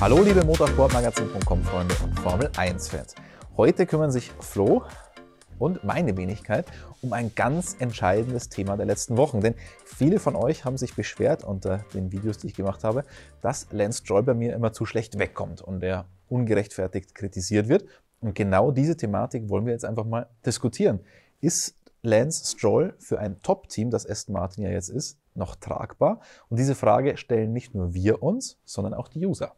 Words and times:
Hallo 0.00 0.22
liebe 0.22 0.42
Motorsportmagazin.com 0.46 1.62
Freunde 1.62 1.94
und 2.02 2.18
Formel 2.20 2.50
1 2.56 2.88
Fans. 2.88 3.14
Heute 3.58 3.84
kümmern 3.84 4.10
sich 4.10 4.30
Flo 4.40 4.82
und 5.58 5.84
meine 5.84 6.16
Wenigkeit 6.16 6.64
um 7.02 7.12
ein 7.12 7.34
ganz 7.34 7.76
entscheidendes 7.80 8.48
Thema 8.48 8.78
der 8.78 8.86
letzten 8.86 9.18
Wochen. 9.18 9.42
Denn 9.42 9.54
viele 9.84 10.18
von 10.18 10.36
euch 10.36 10.64
haben 10.64 10.78
sich 10.78 10.96
beschwert 10.96 11.44
unter 11.44 11.84
den 11.92 12.12
Videos, 12.12 12.38
die 12.38 12.46
ich 12.46 12.54
gemacht 12.54 12.82
habe, 12.82 13.04
dass 13.42 13.66
Lance 13.72 13.98
Stroll 13.98 14.22
bei 14.22 14.32
mir 14.32 14.54
immer 14.54 14.72
zu 14.72 14.86
schlecht 14.86 15.18
wegkommt 15.18 15.60
und 15.60 15.82
er 15.82 16.06
ungerechtfertigt 16.30 17.14
kritisiert 17.14 17.68
wird. 17.68 17.84
Und 18.20 18.34
genau 18.34 18.70
diese 18.70 18.96
Thematik 18.96 19.50
wollen 19.50 19.66
wir 19.66 19.74
jetzt 19.74 19.84
einfach 19.84 20.06
mal 20.06 20.30
diskutieren. 20.46 21.00
Ist 21.42 21.74
Lance 22.00 22.56
Stroll 22.56 22.94
für 22.98 23.18
ein 23.18 23.42
Top-Team, 23.42 23.90
das 23.90 24.08
Aston 24.08 24.32
Martin 24.32 24.64
ja 24.64 24.70
jetzt 24.70 24.88
ist, 24.88 25.18
noch 25.34 25.56
tragbar? 25.56 26.20
Und 26.48 26.58
diese 26.58 26.74
Frage 26.74 27.18
stellen 27.18 27.52
nicht 27.52 27.74
nur 27.74 27.92
wir 27.92 28.22
uns, 28.22 28.58
sondern 28.64 28.94
auch 28.94 29.08
die 29.08 29.26
User. 29.26 29.52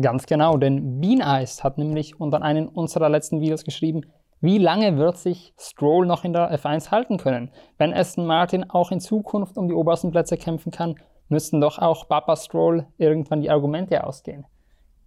Ganz 0.00 0.26
genau, 0.26 0.58
denn 0.58 1.00
Bean 1.00 1.22
Ice 1.42 1.62
hat 1.62 1.78
nämlich 1.78 2.20
unter 2.20 2.42
einem 2.42 2.68
unserer 2.68 3.08
letzten 3.08 3.40
Videos 3.40 3.64
geschrieben, 3.64 4.02
wie 4.40 4.58
lange 4.58 4.98
wird 4.98 5.16
sich 5.16 5.54
Stroll 5.58 6.04
noch 6.04 6.24
in 6.24 6.34
der 6.34 6.52
F1 6.58 6.90
halten 6.90 7.16
können? 7.16 7.50
Wenn 7.78 7.94
Aston 7.94 8.26
Martin 8.26 8.68
auch 8.68 8.90
in 8.90 9.00
Zukunft 9.00 9.56
um 9.56 9.68
die 9.68 9.74
obersten 9.74 10.10
Plätze 10.10 10.36
kämpfen 10.36 10.70
kann, 10.70 10.96
müssten 11.28 11.60
doch 11.60 11.78
auch 11.78 12.08
Papa 12.08 12.36
Stroll 12.36 12.86
irgendwann 12.98 13.40
die 13.40 13.50
Argumente 13.50 14.04
ausgehen. 14.04 14.44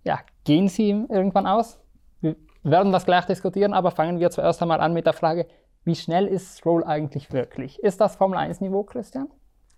Ja, 0.03 0.19
gehen 0.43 0.67
sie 0.67 0.89
ihm 0.89 1.05
irgendwann 1.09 1.45
aus? 1.45 1.79
Wir 2.21 2.35
werden 2.63 2.91
das 2.91 3.05
gleich 3.05 3.25
diskutieren, 3.25 3.73
aber 3.73 3.91
fangen 3.91 4.19
wir 4.19 4.31
zuerst 4.31 4.61
einmal 4.61 4.81
an 4.81 4.93
mit 4.93 5.05
der 5.05 5.13
Frage, 5.13 5.47
wie 5.83 5.95
schnell 5.95 6.25
ist 6.25 6.57
Stroll 6.57 6.83
eigentlich 6.83 7.31
wirklich? 7.31 7.77
Ist 7.79 8.01
das 8.01 8.15
Formel 8.15 8.39
1 8.39 8.61
Niveau, 8.61 8.83
Christian? 8.83 9.29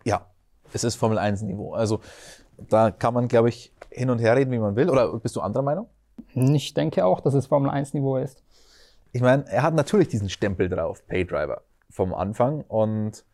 Ja, 0.05 0.27
es 0.73 0.83
ist 0.85 0.95
Formel 0.95 1.17
1 1.17 1.41
Niveau. 1.41 1.73
Also 1.73 1.99
da 2.69 2.91
kann 2.91 3.13
man, 3.13 3.27
glaube 3.27 3.49
ich, 3.49 3.71
hin 3.89 4.09
und 4.09 4.19
her 4.19 4.35
reden, 4.35 4.51
wie 4.51 4.59
man 4.59 4.75
will. 4.75 4.89
Oder 4.89 5.11
bist 5.19 5.35
du 5.35 5.41
anderer 5.41 5.63
Meinung? 5.63 5.87
Ich 6.33 6.73
denke 6.73 7.05
auch, 7.05 7.19
dass 7.19 7.33
es 7.33 7.47
Formel 7.47 7.69
1 7.69 7.93
Niveau 7.93 8.17
ist. 8.17 8.43
Ich 9.11 9.21
meine, 9.21 9.45
er 9.47 9.63
hat 9.63 9.73
natürlich 9.73 10.07
diesen 10.07 10.29
Stempel 10.29 10.69
drauf, 10.69 11.05
Paydriver, 11.07 11.61
vom 11.89 12.13
Anfang. 12.13 12.63
Und 12.67 13.25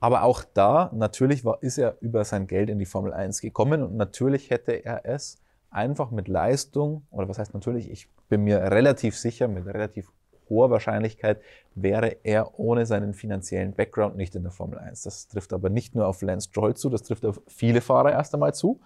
aber 0.00 0.22
auch 0.22 0.44
da, 0.52 0.90
natürlich 0.92 1.44
war, 1.44 1.62
ist 1.62 1.78
er 1.78 1.96
über 2.00 2.24
sein 2.24 2.46
Geld 2.46 2.68
in 2.68 2.78
die 2.78 2.84
Formel 2.84 3.12
1 3.12 3.40
gekommen 3.40 3.82
und 3.82 3.96
natürlich 3.96 4.50
hätte 4.50 4.72
er 4.72 5.06
es 5.06 5.38
einfach 5.70 6.10
mit 6.10 6.28
Leistung, 6.28 7.06
oder 7.10 7.28
was 7.28 7.38
heißt 7.38 7.54
natürlich, 7.54 7.90
ich 7.90 8.08
bin 8.28 8.44
mir 8.44 8.58
relativ 8.70 9.16
sicher, 9.16 9.48
mit 9.48 9.66
relativ 9.66 10.10
hoher 10.48 10.70
Wahrscheinlichkeit 10.70 11.40
wäre 11.74 12.16
er 12.22 12.58
ohne 12.58 12.86
seinen 12.86 13.14
finanziellen 13.14 13.72
Background 13.72 14.16
nicht 14.16 14.34
in 14.34 14.42
der 14.42 14.52
Formel 14.52 14.78
1. 14.78 15.02
Das 15.02 15.28
trifft 15.28 15.52
aber 15.52 15.70
nicht 15.70 15.94
nur 15.94 16.06
auf 16.06 16.22
Lance 16.22 16.48
Stroll 16.48 16.74
zu, 16.74 16.90
das 16.90 17.02
trifft 17.02 17.24
auf 17.24 17.40
viele 17.46 17.80
Fahrer 17.80 18.12
erst 18.12 18.34
einmal 18.34 18.54
zu, 18.54 18.80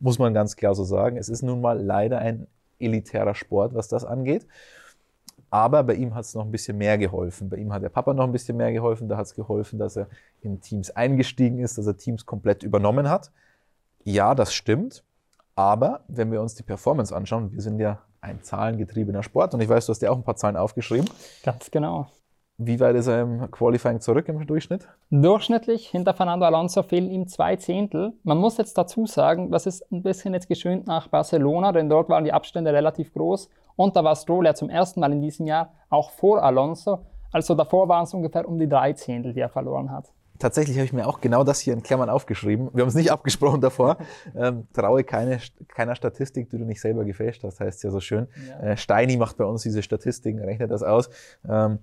muss 0.00 0.18
man 0.18 0.34
ganz 0.34 0.56
klar 0.56 0.74
so 0.74 0.84
sagen. 0.84 1.16
Es 1.16 1.28
ist 1.28 1.42
nun 1.42 1.60
mal 1.60 1.80
leider 1.80 2.18
ein 2.18 2.46
elitärer 2.78 3.34
Sport, 3.34 3.74
was 3.74 3.88
das 3.88 4.04
angeht. 4.04 4.46
Aber 5.50 5.84
bei 5.84 5.94
ihm 5.94 6.14
hat 6.16 6.24
es 6.24 6.34
noch 6.34 6.44
ein 6.44 6.50
bisschen 6.50 6.76
mehr 6.78 6.98
geholfen. 6.98 7.48
Bei 7.48 7.58
ihm 7.58 7.72
hat 7.72 7.82
der 7.82 7.88
Papa 7.88 8.12
noch 8.12 8.24
ein 8.24 8.32
bisschen 8.32 8.56
mehr 8.56 8.72
geholfen. 8.72 9.08
Da 9.08 9.16
hat 9.16 9.26
es 9.26 9.34
geholfen, 9.34 9.78
dass 9.78 9.94
er 9.94 10.08
in 10.40 10.60
Teams 10.60 10.90
eingestiegen 10.90 11.60
ist, 11.60 11.78
dass 11.78 11.86
er 11.86 11.96
Teams 11.96 12.26
komplett 12.26 12.64
übernommen 12.64 13.08
hat. 13.08 13.30
Ja, 14.02 14.34
das 14.34 14.52
stimmt. 14.52 15.04
Aber 15.54 16.00
wenn 16.08 16.32
wir 16.32 16.42
uns 16.42 16.56
die 16.56 16.64
Performance 16.64 17.14
anschauen, 17.14 17.52
wir 17.52 17.62
sind 17.62 17.78
ja 17.78 18.02
ein 18.24 18.42
zahlengetriebener 18.42 19.22
Sport 19.22 19.54
und 19.54 19.60
ich 19.60 19.68
weiß, 19.68 19.86
du 19.86 19.90
hast 19.90 20.00
dir 20.00 20.10
auch 20.10 20.16
ein 20.16 20.24
paar 20.24 20.36
Zahlen 20.36 20.56
aufgeschrieben. 20.56 21.08
Ganz 21.42 21.70
genau. 21.70 22.06
Wie 22.56 22.78
weit 22.78 22.94
ist 22.94 23.08
er 23.08 23.22
im 23.22 23.50
Qualifying 23.50 24.00
zurück 24.00 24.28
im 24.28 24.46
Durchschnitt? 24.46 24.86
Durchschnittlich 25.10 25.88
hinter 25.88 26.14
Fernando 26.14 26.46
Alonso 26.46 26.84
fehlen 26.84 27.10
ihm 27.10 27.26
zwei 27.26 27.56
Zehntel. 27.56 28.12
Man 28.22 28.38
muss 28.38 28.58
jetzt 28.58 28.78
dazu 28.78 29.06
sagen, 29.06 29.50
das 29.50 29.66
ist 29.66 29.90
ein 29.90 30.02
bisschen 30.02 30.34
jetzt 30.34 30.48
geschönt 30.48 30.86
nach 30.86 31.08
Barcelona, 31.08 31.72
denn 31.72 31.88
dort 31.88 32.08
waren 32.08 32.24
die 32.24 32.32
Abstände 32.32 32.72
relativ 32.72 33.12
groß 33.12 33.48
und 33.74 33.96
da 33.96 34.04
war 34.04 34.14
Stroll 34.14 34.46
ja 34.46 34.54
zum 34.54 34.70
ersten 34.70 35.00
Mal 35.00 35.12
in 35.12 35.20
diesem 35.20 35.46
Jahr 35.46 35.72
auch 35.90 36.10
vor 36.10 36.42
Alonso. 36.44 37.04
Also 37.32 37.56
davor 37.56 37.88
waren 37.88 38.04
es 38.04 38.14
ungefähr 38.14 38.48
um 38.48 38.58
die 38.58 38.68
drei 38.68 38.92
Zehntel, 38.92 39.34
die 39.34 39.40
er 39.40 39.48
verloren 39.48 39.90
hat 39.90 40.12
tatsächlich 40.44 40.76
habe 40.76 40.84
ich 40.84 40.92
mir 40.92 41.06
auch 41.06 41.22
genau 41.22 41.42
das 41.42 41.60
hier 41.60 41.72
in 41.72 41.82
Klammern 41.82 42.10
aufgeschrieben. 42.10 42.68
Wir 42.74 42.82
haben 42.82 42.90
es 42.90 42.94
nicht 42.94 43.10
abgesprochen 43.10 43.62
davor. 43.62 43.96
Ähm, 44.36 44.66
traue 44.72 45.04
keine, 45.04 45.38
keiner 45.68 45.94
Statistik, 45.94 46.50
die 46.50 46.58
du 46.58 46.64
nicht 46.64 46.80
selber 46.80 47.04
gefälscht 47.04 47.44
hast, 47.44 47.60
heißt 47.60 47.84
ja 47.84 47.90
so 47.90 48.00
schön. 48.00 48.26
Ja. 48.48 48.72
Äh, 48.72 48.76
Steini 48.76 49.16
macht 49.16 49.36
bei 49.36 49.44
uns 49.44 49.62
diese 49.62 49.82
Statistiken, 49.82 50.40
rechnet 50.40 50.70
das 50.70 50.82
aus. 50.82 51.08
Ähm, 51.48 51.78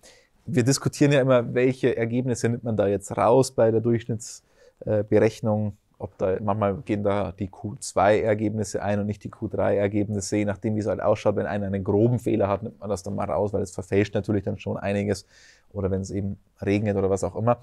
wir 0.46 0.64
diskutieren 0.64 1.14
ja 1.14 1.22
immer, 1.22 1.54
welche 1.54 1.96
Ergebnisse 1.96 2.50
nimmt 2.50 2.64
man 2.64 2.76
da 2.76 2.88
jetzt 2.88 3.16
raus 3.16 3.52
bei 3.52 3.72
der 3.72 3.80
Durchschnittsberechnung. 3.80 5.78
Ob 5.98 6.18
da, 6.18 6.38
manchmal 6.42 6.78
gehen 6.78 7.04
da 7.04 7.32
die 7.32 7.50
Q2-Ergebnisse 7.50 8.82
ein 8.82 9.00
und 9.00 9.06
nicht 9.06 9.24
die 9.24 9.32
Q3-Ergebnisse, 9.32 10.38
je 10.38 10.46
nachdem, 10.46 10.76
wie 10.76 10.80
es 10.80 10.88
halt 10.88 11.02
ausschaut. 11.02 11.36
Wenn 11.36 11.46
einer 11.46 11.68
einen 11.68 11.84
groben 11.84 12.20
Fehler 12.20 12.48
hat, 12.48 12.64
nimmt 12.64 12.80
man 12.80 12.90
das 12.90 13.04
dann 13.04 13.16
mal 13.16 13.30
raus, 13.30 13.54
weil 13.54 13.62
es 13.62 13.72
verfälscht 13.72 14.14
natürlich 14.16 14.44
dann 14.44 14.58
schon 14.58 14.78
einiges. 14.78 15.26
Oder 15.74 15.90
wenn 15.92 16.02
es 16.02 16.12
eben 16.12 16.38
regnet 16.62 16.98
oder 16.98 17.10
was 17.10 17.24
auch 17.24 17.36
immer. 17.36 17.62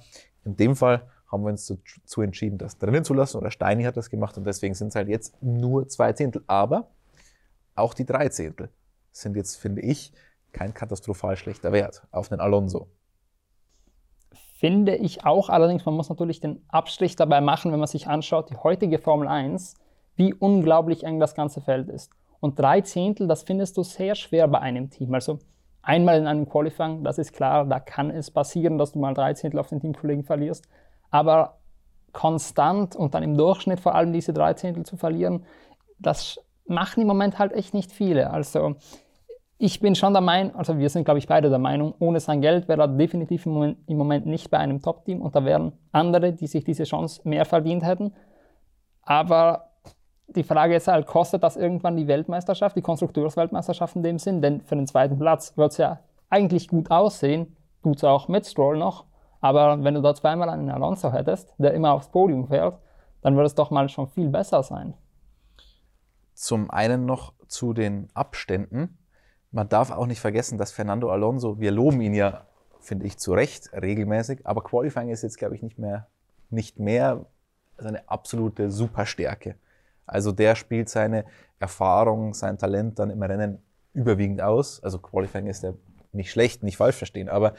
In 0.49 0.57
dem 0.57 0.77
Fall 0.77 1.03
haben 1.31 1.43
wir 1.43 1.51
uns 1.51 1.67
dazu 1.67 2.23
entschieden, 2.23 2.57
das 2.57 2.79
drinnen 2.79 3.05
zu 3.05 3.13
lassen. 3.13 3.37
Oder 3.37 3.51
Steini 3.51 3.85
hat 3.85 3.99
das 3.99 4.09
gemacht 4.09 4.39
und 4.39 4.45
deswegen 4.45 4.75
sind 4.75 4.89
es 4.89 4.95
halt 4.95 5.09
jetzt 5.09 5.41
nur 5.43 5.87
zwei 5.89 6.15
Zehntel. 6.15 6.43
Aber 6.47 6.89
auch 7.75 7.93
die 7.93 8.07
drei 8.07 8.31
Zehntel 8.31 8.71
sind 9.13 9.37
jetzt, 9.37 9.57
finde 9.57 9.83
ich, 9.83 10.11
kein 10.53 10.73
katastrophal 10.73 11.37
schlechter 11.37 11.71
Wert 11.73 12.07
auf 12.11 12.31
den 12.31 12.41
Alonso. 12.41 12.89
Finde 14.55 14.97
ich 14.97 15.27
auch, 15.27 15.51
allerdings, 15.51 15.85
man 15.85 15.95
muss 15.95 16.09
natürlich 16.09 16.41
den 16.41 16.65
Abstrich 16.69 17.15
dabei 17.15 17.43
machen, 17.43 17.73
wenn 17.73 17.79
man 17.79 17.89
sich 17.89 18.07
anschaut, 18.09 18.49
die 18.49 18.57
heutige 18.57 18.99
Formel 18.99 19.29
1, 19.29 19.75
wie 20.17 20.33
unglaublich 20.33 21.05
eng 21.05 21.21
das 21.21 21.35
ganze 21.35 21.61
Feld 21.61 21.91
ist. 21.91 22.11
Und 22.41 22.59
drei 22.59 22.81
Zehntel, 22.81 23.29
das 23.29 23.43
findest 23.43 23.77
du 23.77 23.83
sehr 23.83 24.15
schwer 24.15 24.49
bei 24.49 24.61
einem 24.61 24.89
Team. 24.89 25.13
Also 25.13 25.41
einmal 25.89 26.19
in 26.19 26.27
einem 26.27 26.47
Qualifying, 26.47 27.03
das 27.03 27.17
ist 27.17 27.33
klar, 27.33 27.65
da 27.65 27.81
kann 27.81 28.11
es 28.11 28.31
passieren, 28.31 28.77
dass 28.77 28.93
du 28.93 28.99
mal 28.99 29.15
drei 29.15 29.33
Zehntel 29.33 29.59
auf 29.59 29.69
den 29.69 29.81
Teamkollegen 29.81 30.23
verlierst. 30.23 30.69
Aber 31.11 31.55
konstant 32.13 32.95
und 32.95 33.15
dann 33.15 33.23
im 33.23 33.39
Durchschnitt 33.39 33.81
vor 33.81 33.95
allem 33.95 34.13
diese 34.13 34.35
drei 34.35 34.53
Zehntel 34.53 34.85
zu 34.85 34.99
verlieren, 34.99 35.47
das 35.99 36.39
machen 36.67 37.01
im 37.01 37.07
Moment 37.07 37.39
halt 37.39 37.53
echt 37.53 37.73
nicht 37.73 37.91
viele. 37.91 38.31
Also 38.31 38.77
ich 39.57 39.81
bin 39.81 39.95
schon 39.95 40.13
der 40.13 40.21
Meinung, 40.21 40.55
also 40.57 40.77
wir 40.77 40.91
sind, 40.91 41.05
glaube 41.05 41.21
ich, 41.21 41.27
beide 41.27 41.49
der 41.49 41.59
Meinung, 41.59 41.95
ohne 42.01 42.21
sein 42.21 42.43
Geld 42.43 42.69
wäre 42.69 42.83
er 42.83 42.89
definitiv 42.89 43.47
im 43.47 43.53
Moment, 43.53 43.79
im 43.87 43.97
Moment 43.97 44.27
nicht 44.27 44.51
bei 44.51 44.59
einem 44.59 44.83
Top-Team 44.83 45.23
und 45.23 45.35
da 45.35 45.47
wären 45.47 45.73
andere, 45.91 46.35
die 46.35 46.47
sich 46.47 46.65
diese 46.65 46.85
Chance 46.85 47.23
mehr 47.25 47.47
verdient 47.47 47.83
hätten. 47.83 48.13
Aber 49.01 49.68
die 50.29 50.43
Frage 50.43 50.77
ist 50.77 50.89
halt, 50.89 51.07
kostet 51.07 51.43
das 51.43 51.57
irgendwann 51.57 51.97
die 51.97 52.07
Weltmeisterschaft, 52.07 52.77
die 52.77 52.83
Konstrukteursweltmeisterschaft 52.83 53.97
in 53.97 54.03
dem 54.03 54.19
Sinn? 54.19 54.43
Denn 54.43 54.61
für 54.61 54.77
den 54.77 54.87
zweiten 54.87 55.19
Platz 55.19 55.57
wird 55.57 55.73
es 55.73 55.79
ja 55.79 56.01
eigentlich 56.31 56.69
gut 56.69 56.91
aussehen, 56.91 57.57
tut 57.83 57.97
es 57.97 58.05
auch 58.05 58.29
mit 58.29 58.47
Stroll 58.47 58.77
noch. 58.77 59.05
Aber 59.41 59.83
wenn 59.83 59.95
du 59.95 60.03
da 60.03 60.15
zweimal 60.15 60.49
einen 60.49 60.71
Alonso 60.71 61.13
hättest, 61.13 61.55
der 61.59 61.73
immer 61.75 61.93
aufs 61.93 62.09
Podium 62.09 62.49
fährt, 62.49 62.79
dann 63.23 63.35
würde 63.35 63.47
es 63.47 63.55
doch 63.55 63.71
mal 63.71 63.89
schon 63.89 64.09
viel 64.09 64.29
besser 64.29 64.63
sein. 64.63 64.95
Zum 66.35 66.71
einen 66.71 67.07
noch 67.07 67.33
zu 67.47 67.73
den 67.73 68.09
Abständen 68.15 68.99
man 69.51 69.69
darf 69.69 69.91
auch 69.91 70.07
nicht 70.07 70.21
vergessen, 70.21 70.59
dass 70.59 70.73
Fernando 70.73 71.11
Alonso, 71.11 71.59
wir 71.59 71.71
loben 71.71 72.01
ihn 72.01 72.15
ja, 72.15 72.47
finde 72.81 73.07
ich, 73.07 73.19
zu 73.19 73.33
Recht 73.33 73.71
regelmäßig, 73.73 74.47
aber 74.47 74.63
Qualifying 74.63 75.09
ist 75.09 75.23
jetzt, 75.23 75.39
glaube 75.39 75.55
ich, 75.55 75.63
nicht 75.63 75.79
mehr, 75.79 76.07
nicht 76.51 76.79
mehr 76.79 77.27
seine 77.79 78.09
absolute 78.09 78.71
Superstärke. 78.71 79.57
Also 80.09 80.33
der 80.33 80.57
spielt 80.57 80.89
seine 80.89 81.25
Erfahrung, 81.59 82.35
sein 82.35 82.59
Talent 82.59 82.99
dann 82.99 83.11
im 83.11 83.23
Rennen 83.23 83.63
überwiegend 83.93 84.41
aus. 84.43 84.83
Also 84.83 84.99
Qualifying 84.99 85.47
ist 85.47 85.63
ja 85.63 85.75
nicht 86.13 86.31
schlecht, 86.31 86.63
nicht 86.63 86.77
falsch 86.77 86.97
verstehen, 86.97 87.29
aber 87.29 87.55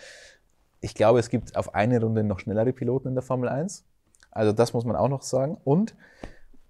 ich 0.81 0.95
glaube, 0.95 1.19
es 1.19 1.29
gibt 1.29 1.55
auf 1.55 1.75
eine 1.75 2.01
Runde 2.01 2.23
noch 2.23 2.39
schnellere 2.39 2.73
Piloten 2.73 3.09
in 3.09 3.13
der 3.13 3.21
Formel 3.21 3.49
1. 3.49 3.85
Also 4.31 4.53
das 4.53 4.73
muss 4.73 4.85
man 4.85 4.95
auch 4.95 5.09
noch 5.09 5.21
sagen. 5.21 5.57
Und, 5.63 5.95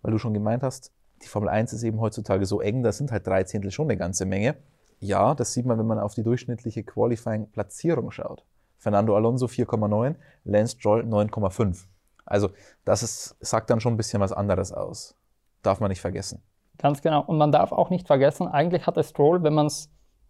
weil 0.02 0.12
du 0.12 0.18
schon 0.18 0.34
gemeint 0.34 0.64
hast, 0.64 0.92
die 1.22 1.28
Formel 1.28 1.50
1 1.50 1.74
ist 1.74 1.84
eben 1.84 2.00
heutzutage 2.00 2.46
so 2.46 2.62
eng, 2.62 2.84
da 2.84 2.92
sind 2.92 3.12
halt 3.12 3.28
drei 3.28 3.44
Zehntel 3.44 3.72
schon 3.72 3.88
eine 3.88 3.98
ganze 3.98 4.26
Menge. 4.26 4.56
Ja, 5.00 5.36
das 5.36 5.54
sieht 5.54 5.66
man, 5.66 5.78
wenn 5.78 5.88
man 5.88 6.00
auf 6.00 6.16
die 6.16 6.24
durchschnittliche 6.24 6.84
Qualifying-Platzierung 6.84 8.12
schaut. 8.12 8.44
Fernando 8.78 9.16
Alonso 9.16 9.46
4,9, 9.46 10.16
Lance 10.46 10.78
Stroll 10.78 11.04
9,5. 11.04 11.86
Also 12.26 12.50
das 12.86 13.04
ist, 13.04 13.36
sagt 13.40 13.70
dann 13.70 13.80
schon 13.80 13.94
ein 13.94 13.98
bisschen 13.98 14.22
was 14.22 14.32
anderes 14.32 14.72
aus. 14.72 15.16
Darf 15.62 15.80
man 15.80 15.90
nicht 15.90 16.02
vergessen. 16.02 16.42
Ganz 16.78 17.02
genau. 17.02 17.24
Und 17.26 17.38
man 17.38 17.52
darf 17.52 17.72
auch 17.72 17.90
nicht 17.90 18.08
vergessen, 18.08 18.48
eigentlich 18.48 18.88
hat 18.88 19.04
Stroll, 19.06 19.44
wenn 19.44 19.54
man 19.54 19.70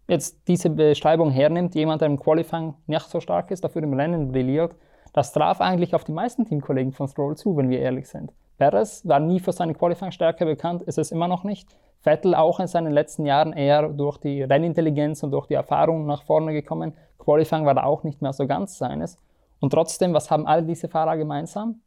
jetzt 0.08 0.48
diese 0.48 0.70
Beschreibung 0.70 1.30
hernimmt, 1.30 1.74
jemand, 1.74 2.00
der 2.00 2.08
im 2.08 2.18
Qualifying 2.18 2.74
nicht 2.86 3.08
so 3.08 3.20
stark 3.20 3.50
ist, 3.50 3.62
dafür 3.62 3.82
im 3.82 3.94
Rennen 3.94 4.32
brilliert, 4.32 4.74
das 5.12 5.32
traf 5.32 5.60
eigentlich 5.60 5.94
auf 5.94 6.04
die 6.04 6.12
meisten 6.12 6.44
Teamkollegen 6.44 6.92
von 6.92 7.08
Stroll 7.08 7.36
zu, 7.36 7.56
wenn 7.56 7.70
wir 7.70 7.80
ehrlich 7.80 8.08
sind. 8.08 8.32
Perez 8.58 9.06
war 9.06 9.20
nie 9.20 9.40
für 9.40 9.52
seine 9.52 9.74
Qualifying-Stärke 9.74 10.44
bekannt, 10.44 10.82
ist 10.82 10.98
es 10.98 11.12
immer 11.12 11.28
noch 11.28 11.44
nicht. 11.44 11.68
Vettel 12.02 12.34
auch 12.34 12.60
in 12.60 12.66
seinen 12.66 12.92
letzten 12.92 13.26
Jahren 13.26 13.52
eher 13.52 13.88
durch 13.88 14.18
die 14.18 14.42
Rennintelligenz 14.42 15.22
und 15.22 15.30
durch 15.30 15.46
die 15.46 15.54
Erfahrung 15.54 16.06
nach 16.06 16.22
vorne 16.22 16.52
gekommen. 16.52 16.94
Qualifying 17.18 17.66
war 17.66 17.74
da 17.74 17.84
auch 17.84 18.04
nicht 18.04 18.22
mehr 18.22 18.32
so 18.32 18.46
ganz 18.46 18.78
seines. 18.78 19.18
Und 19.60 19.70
trotzdem, 19.70 20.14
was 20.14 20.30
haben 20.30 20.46
all 20.46 20.64
diese 20.64 20.88
Fahrer 20.88 21.16
gemeinsam? 21.16 21.80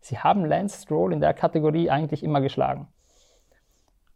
Sie 0.00 0.18
haben 0.18 0.44
Lance 0.44 0.82
Stroll 0.82 1.12
in 1.12 1.20
der 1.20 1.34
Kategorie 1.34 1.90
eigentlich 1.90 2.22
immer 2.22 2.40
geschlagen. 2.40 2.88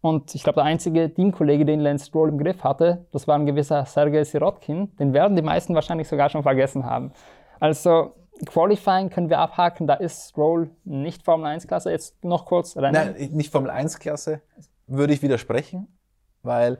Und 0.01 0.35
ich 0.35 0.43
glaube, 0.43 0.57
der 0.57 0.65
einzige 0.65 1.13
Teamkollege, 1.13 1.65
den 1.65 1.81
Lance 1.81 2.07
Stroll 2.07 2.29
im 2.29 2.39
Griff 2.39 2.63
hatte, 2.63 3.07
das 3.13 3.27
war 3.27 3.37
ein 3.37 3.47
gewisser 3.47 3.87
Sergei 3.87 4.23
Sirotkin. 4.25 4.95
Den 4.97 5.15
werden 5.15 5.35
die 5.35 5.43
meisten 5.43 5.75
wahrscheinlich 5.75 6.09
sogar 6.09 6.29
schon 6.29 6.43
vergessen 6.43 6.85
haben. 6.85 7.13
Also 7.59 8.15
Qualifying 8.45 9.11
können 9.11 9.31
wir 9.31 9.39
abhaken, 9.39 9.87
da 9.87 9.95
ist 9.95 10.31
Stroll 10.31 10.71
nicht 10.85 11.23
Formel 11.23 11.47
1-Klasse. 11.47 11.91
Jetzt 11.91 12.23
noch 12.25 12.47
kurz 12.47 12.77
Rennen. 12.77 12.93
Nein, 12.93 13.31
nicht 13.33 13.51
Formel 13.51 13.71
1-Klasse, 13.71 14.43
würde 14.87 15.13
ich 15.13 15.23
widersprechen, 15.23 15.89
weil 16.43 16.79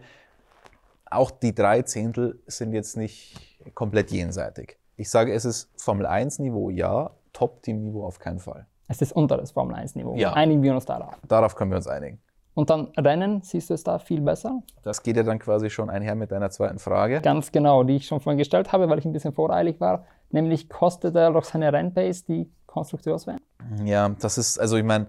auch 1.07 1.31
die 1.31 1.55
drei 1.55 1.83
Zehntel 1.83 2.43
sind 2.47 2.73
jetzt 2.73 2.97
nicht 2.97 3.59
komplett 3.75 4.11
jenseitig. 4.11 4.79
Ich 4.97 5.09
sage, 5.11 5.33
es 5.33 5.45
ist 5.45 5.71
Formel 5.81 6.07
1-Niveau, 6.07 6.71
ja, 6.71 7.13
Top-Team-Niveau 7.33 8.05
auf 8.05 8.19
keinen 8.19 8.41
Fall. 8.41 8.67
Es 8.89 9.01
ist 9.01 9.13
unter 9.13 9.37
das 9.37 9.53
Formel 9.53 9.77
1-Niveau. 9.77 10.15
Ja. 10.17 10.33
Einigen 10.35 10.63
wir 10.63 10.75
uns 10.75 10.85
darauf. 10.85 11.15
Darauf 11.27 11.55
können 11.55 11.71
wir 11.71 11.77
uns 11.77 11.87
einigen. 11.87 12.21
Und 12.55 12.71
dann 12.71 12.89
Rennen, 12.97 13.43
siehst 13.43 13.71
du 13.71 13.75
es 13.75 13.83
da 13.83 13.99
viel 13.99 14.21
besser? 14.21 14.63
Das 14.83 15.03
geht 15.03 15.17
ja 15.17 15.25
dann 15.25 15.41
quasi 15.41 15.71
schon 15.71 15.91
einher 15.91 16.15
mit 16.15 16.31
deiner 16.31 16.51
zweiten 16.51 16.79
Frage. 16.79 17.21
Ganz 17.21 17.51
genau, 17.51 17.83
die 17.83 17.97
ich 17.97 18.07
schon 18.07 18.21
vorhin 18.21 18.39
gestellt 18.39 18.73
habe, 18.73 18.89
weil 18.89 18.99
ich 18.99 19.05
ein 19.05 19.13
bisschen 19.13 19.33
voreilig 19.33 19.81
war. 19.81 20.05
Nämlich 20.31 20.69
kostet 20.69 21.17
er 21.17 21.33
doch 21.33 21.45
seine 21.45 21.73
Rennpace 21.73 22.25
die 22.25 22.51
Konstrukteurswert? 22.67 23.41
Ja, 23.85 24.09
das 24.21 24.39
ist, 24.39 24.59
also 24.59 24.77
ich 24.77 24.85
meine, 24.85 25.07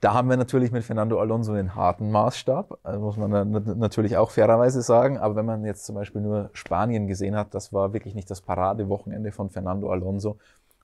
da 0.00 0.14
haben 0.14 0.28
wir 0.28 0.36
natürlich 0.36 0.72
mit 0.72 0.82
Fernando 0.82 1.20
Alonso 1.20 1.52
einen 1.52 1.76
harten 1.76 2.10
Maßstab, 2.10 2.78
also 2.82 3.00
muss 3.00 3.16
man 3.16 3.52
natürlich 3.78 4.16
auch 4.16 4.30
fairerweise 4.30 4.82
sagen. 4.82 5.16
Aber 5.16 5.36
wenn 5.36 5.46
man 5.46 5.64
jetzt 5.64 5.86
zum 5.86 5.94
Beispiel 5.94 6.20
nur 6.20 6.50
Spanien 6.54 7.06
gesehen 7.06 7.36
hat, 7.36 7.54
das 7.54 7.72
war 7.72 7.92
wirklich 7.92 8.14
nicht 8.14 8.28
das 8.28 8.40
Paradewochenende 8.40 9.30
von 9.30 9.48
Fernando 9.48 9.90
Alonso. 9.90 10.38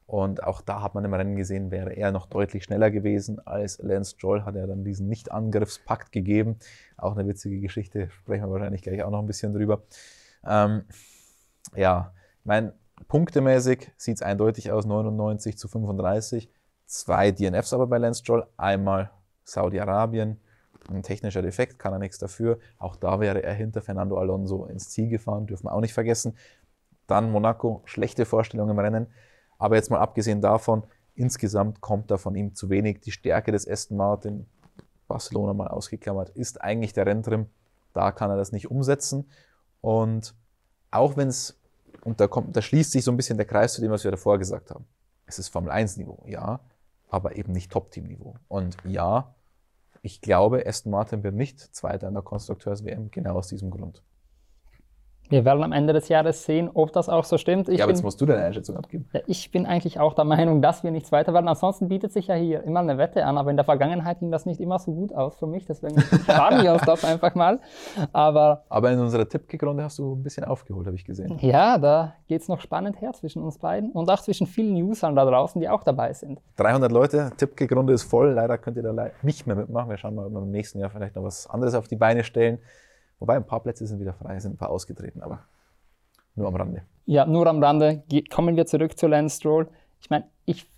Und 0.09 0.43
auch 0.43 0.63
da 0.63 0.81
hat 0.81 0.95
man 0.95 1.05
im 1.05 1.13
Rennen 1.13 1.37
gesehen, 1.37 1.71
wäre 1.71 1.93
er 1.93 2.13
noch 2.13 2.25
deutlich 2.25 2.65
schneller 2.65 2.91
gewesen 2.91 3.47
als 3.47 3.77
Lance 3.83 4.13
Stroll, 4.13 4.47
hat 4.47 4.57
er 4.57 4.67
dann 4.67 4.83
diesen 4.83 5.07
Nicht-Angriffspakt 5.07 6.13
gegeben. 6.13 6.57
Auch 6.97 7.15
eine 7.15 7.29
witzige 7.29 7.61
Geschichte, 7.61 8.09
sprechen 8.09 8.47
wir 8.47 8.53
wahrscheinlich 8.53 8.81
gleich 8.81 9.03
auch 9.03 9.11
noch 9.11 9.19
ein 9.19 9.27
bisschen 9.27 9.53
drüber. 9.53 9.83
Ähm, 10.47 10.85
ja, 11.77 12.15
ich 12.47 12.73
punktemäßig 13.07 13.93
sieht 13.99 14.17
es 14.17 14.23
eindeutig 14.23 14.73
aus, 14.73 14.87
99 14.87 15.59
zu 15.59 15.69
35. 15.69 16.51
Zwei 16.87 17.31
DNFs 17.31 17.75
aber 17.75 17.87
bei 17.87 17.99
Lance 17.99 18.21
Stroll, 18.21 18.47
einmal 18.57 19.11
Saudi-Arabien, 19.45 20.41
ein 20.89 21.03
technischer 21.03 21.43
Defekt, 21.43 21.79
kann 21.79 21.93
er 21.93 21.99
nichts 21.99 22.17
dafür. 22.17 22.61
Auch 22.79 22.97
da 22.97 23.21
wäre 23.21 23.43
er 23.43 23.53
hinter 23.53 23.83
Fernando 23.83 24.17
Alonso 24.17 24.65
ins 24.65 24.89
Ziel 24.89 25.11
gefahren, 25.11 25.47
dürfen 25.47 25.67
wir 25.67 25.75
auch 25.75 25.83
nicht 25.83 25.93
vergessen. 25.93 26.35
Dann 27.07 27.31
Monaco, 27.31 27.83
schlechte 27.85 28.25
Vorstellung 28.25 28.71
im 28.71 28.79
Rennen. 28.79 29.09
Aber 29.59 29.77
jetzt 29.77 29.91
mal 29.91 29.99
abgesehen 29.99 30.41
davon, 30.41 30.85
insgesamt 31.15 31.81
kommt 31.81 32.11
da 32.11 32.17
von 32.17 32.35
ihm 32.35 32.55
zu 32.55 32.71
wenig. 32.71 33.01
Die 33.01 33.11
Stärke 33.11 33.53
des 33.53 33.69
Aston 33.69 33.97
Martin, 33.97 34.47
Barcelona 35.09 35.53
mal 35.53 35.69
ausgeklammert, 35.69 36.31
ist 36.31 36.63
eigentlich 36.63 36.93
der 36.93 37.07
Renntrim. 37.07 37.47
Da 37.93 38.13
kann 38.13 38.31
er 38.31 38.37
das 38.37 38.53
nicht 38.53 38.71
umsetzen. 38.71 39.29
Und 39.81 40.35
auch 40.91 41.17
wenn 41.17 41.29
es, 41.29 41.59
und 42.05 42.21
da, 42.21 42.29
kommt, 42.29 42.57
da 42.57 42.63
schließt 42.63 42.93
sich 42.93 43.05
so 43.05 43.11
ein 43.11 43.17
bisschen 43.17 43.37
der 43.37 43.47
Kreis 43.47 43.75
zu 43.75 43.81
dem, 43.81 43.91
was 43.91 44.05
wir 44.05 44.11
davor 44.11 44.39
gesagt 44.39 44.71
haben. 44.71 44.87
Es 45.27 45.39
ist 45.39 45.49
Formel 45.49 45.71
1-Niveau, 45.71 46.25
ja, 46.27 46.61
aber 47.11 47.37
eben 47.37 47.53
nicht 47.53 47.71
Top-Team-Niveau. 47.73 48.37
Und 48.49 48.77
ja, 48.85 49.35
ich 50.03 50.21
glaube, 50.21 50.65
Aston 50.67 50.93
Martin 50.93 51.23
wird 51.23 51.35
nicht 51.35 51.61
Zweiter 51.61 52.09
in 52.09 52.15
der 52.15 52.23
Konstrukteurs-WM, 52.23 53.11
genau 53.11 53.35
aus 53.37 53.49
diesem 53.49 53.71
Grund. 53.71 54.03
Wir 55.31 55.45
werden 55.45 55.63
am 55.63 55.73
Ende 55.73 55.93
des 55.93 56.09
Jahres 56.09 56.45
sehen, 56.45 56.71
ob 56.73 56.93
das 56.93 57.09
auch 57.09 57.25
so 57.25 57.37
stimmt. 57.37 57.69
Ich 57.69 57.79
ja, 57.79 57.85
aber 57.85 57.93
jetzt 57.93 58.03
musst 58.03 58.21
du 58.21 58.27
deine 58.27 58.45
Einschätzung 58.45 58.77
abgeben. 58.77 59.07
Ich 59.27 59.51
bin 59.51 59.67
eigentlich 59.67 60.01
auch 60.01 60.15
der 60.15 60.25
Meinung, 60.25 60.63
dass 60.63 60.83
wir 60.85 60.91
nichts 60.91 61.13
weiter 61.13 61.35
werden. 61.35 61.49
Ansonsten 61.49 61.89
bietet 61.89 62.13
sich 62.13 62.29
ja 62.29 62.35
hier 62.35 62.63
immer 62.63 62.81
eine 62.81 62.97
Wette 62.97 63.25
an, 63.27 63.37
aber 63.37 63.51
in 63.51 63.57
der 63.57 63.65
Vergangenheit 63.65 64.21
ging 64.21 64.31
das 64.31 64.47
nicht 64.47 64.61
immer 64.61 64.79
so 64.79 64.93
gut 64.93 65.13
aus 65.13 65.37
für 65.37 65.47
mich. 65.47 65.67
Deswegen 65.67 66.01
sparen 66.23 66.63
wir 66.63 66.73
uns 66.73 66.83
das 66.83 67.05
einfach 67.05 67.35
mal. 67.35 67.61
Aber, 68.13 68.65
aber 68.69 68.91
in 68.91 69.01
unserer 69.01 69.29
Tippkick-Runde 69.29 69.83
hast 69.85 69.99
du 69.99 70.15
ein 70.15 70.23
bisschen 70.23 70.45
aufgeholt, 70.45 70.87
habe 70.87 70.97
ich 70.97 71.05
gesehen. 71.05 71.39
Ja, 71.41 71.77
da 71.77 72.15
geht 72.27 72.41
es 72.41 72.49
noch 72.49 72.61
spannend 72.61 73.01
her 73.01 73.13
zwischen 73.13 73.43
uns 73.43 73.59
beiden 73.59 73.93
und 73.93 74.09
auch 74.11 74.21
zwischen 74.21 74.47
vielen 74.47 74.75
Usern 74.83 75.15
da 75.15 75.25
draußen, 75.25 75.61
die 75.61 75.69
auch 75.69 75.85
dabei 75.85 76.13
sind. 76.15 76.41
300 76.57 76.91
Leute, 76.91 77.33
Tippkick-Runde 77.37 77.93
ist 77.93 78.05
voll. 78.05 78.33
Leider 78.33 78.57
könnt 78.57 78.77
ihr 78.79 78.83
da 78.83 79.11
nicht 79.23 79.47
mehr 79.47 79.57
mitmachen. 79.57 79.91
Wir 79.91 79.99
schauen 79.99 80.15
mal, 80.15 80.27
ob 80.27 80.33
wir 80.33 80.43
im 80.43 80.51
nächsten 80.51 80.79
Jahr 80.79 80.91
vielleicht 80.91 81.17
noch 81.17 81.25
was 81.25 81.47
anderes 81.49 81.75
auf 81.75 81.87
die 81.87 81.97
Beine 81.97 82.25
stellen. 82.25 82.59
Wobei 83.19 83.37
ein 83.37 83.45
paar 83.45 83.61
Plätze 83.61 83.87
sind 83.87 84.01
wieder 84.01 84.15
frei, 84.15 84.39
sind 84.39 84.55
ein 84.55 84.59
paar 84.59 84.71
ausgetreten, 84.71 85.23
aber 85.23 85.41
nur 86.35 86.49
am 86.49 86.57
Rande. 86.57 86.83
Ja, 87.07 87.27
nur 87.27 87.47
am 87.47 87.63
Rande. 87.63 88.05
Kommen 88.31 88.57
wir 88.57 88.67
zurück 88.67 88.99
zu 88.99 89.07
Lance 89.07 89.37
Stroll. 89.37 89.69
Ich 90.01 90.11
meine, 90.11 90.27
ich 90.45 90.71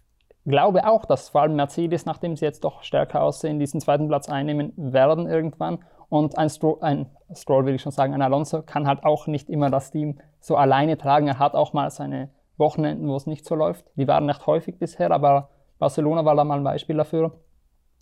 glaube 0.47 0.87
auch, 0.87 1.05
dass 1.05 1.29
vor 1.29 1.43
allem 1.43 1.57
Mercedes, 1.57 2.07
nachdem 2.07 2.37
sie 2.37 2.45
jetzt 2.45 2.65
doch 2.65 2.83
stärker 2.83 3.23
aussehen, 3.23 3.59
diesen 3.59 3.81
zweiten 3.81 4.09
Platz 4.09 4.29
einnehmen 4.29 4.73
werden 4.77 5.27
irgendwann. 5.27 5.85
Und 6.09 6.39
ein 6.39 6.49
Stroll, 6.49 6.79
ein 6.81 7.07
Stroll 7.35 7.67
will 7.67 7.75
ich 7.75 7.83
schon 7.83 7.93
sagen, 7.93 8.15
ein 8.15 8.23
Alonso 8.23 8.63
kann 8.63 8.87
halt 8.87 9.05
auch 9.05 9.27
nicht 9.27 9.49
immer 9.51 9.71
das 9.71 9.91
Team 9.91 10.19
so 10.41 10.57
alleine 10.57 10.97
tragen. 10.97 11.29
Er 11.29 11.39
hat 11.39 11.55
auch 11.55 11.73
mal 11.73 11.91
seine 11.91 12.31
Wochenenden, 12.57 13.09
wo 13.09 13.17
es 13.17 13.27
nicht 13.27 13.45
so 13.45 13.55
läuft. 13.55 13.85
Die 13.97 14.09
waren 14.09 14.27
nicht 14.27 14.47
häufig 14.47 14.79
bisher, 14.79 15.11
aber 15.11 15.51
Barcelona 15.79 16.25
war 16.25 16.35
da 16.35 16.45
mal 16.45 16.59
ein 16.59 16.65
Beispiel 16.65 16.97
dafür. 16.97 17.33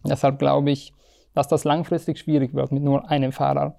Deshalb 0.05 0.39
glaube 0.39 0.71
ich, 0.71 0.95
dass 1.35 1.49
das 1.49 1.65
langfristig 1.65 2.19
schwierig 2.19 2.55
wird 2.55 2.73
mit 2.73 2.83
nur 2.83 3.09
einem 3.11 3.33
Fahrer. 3.33 3.77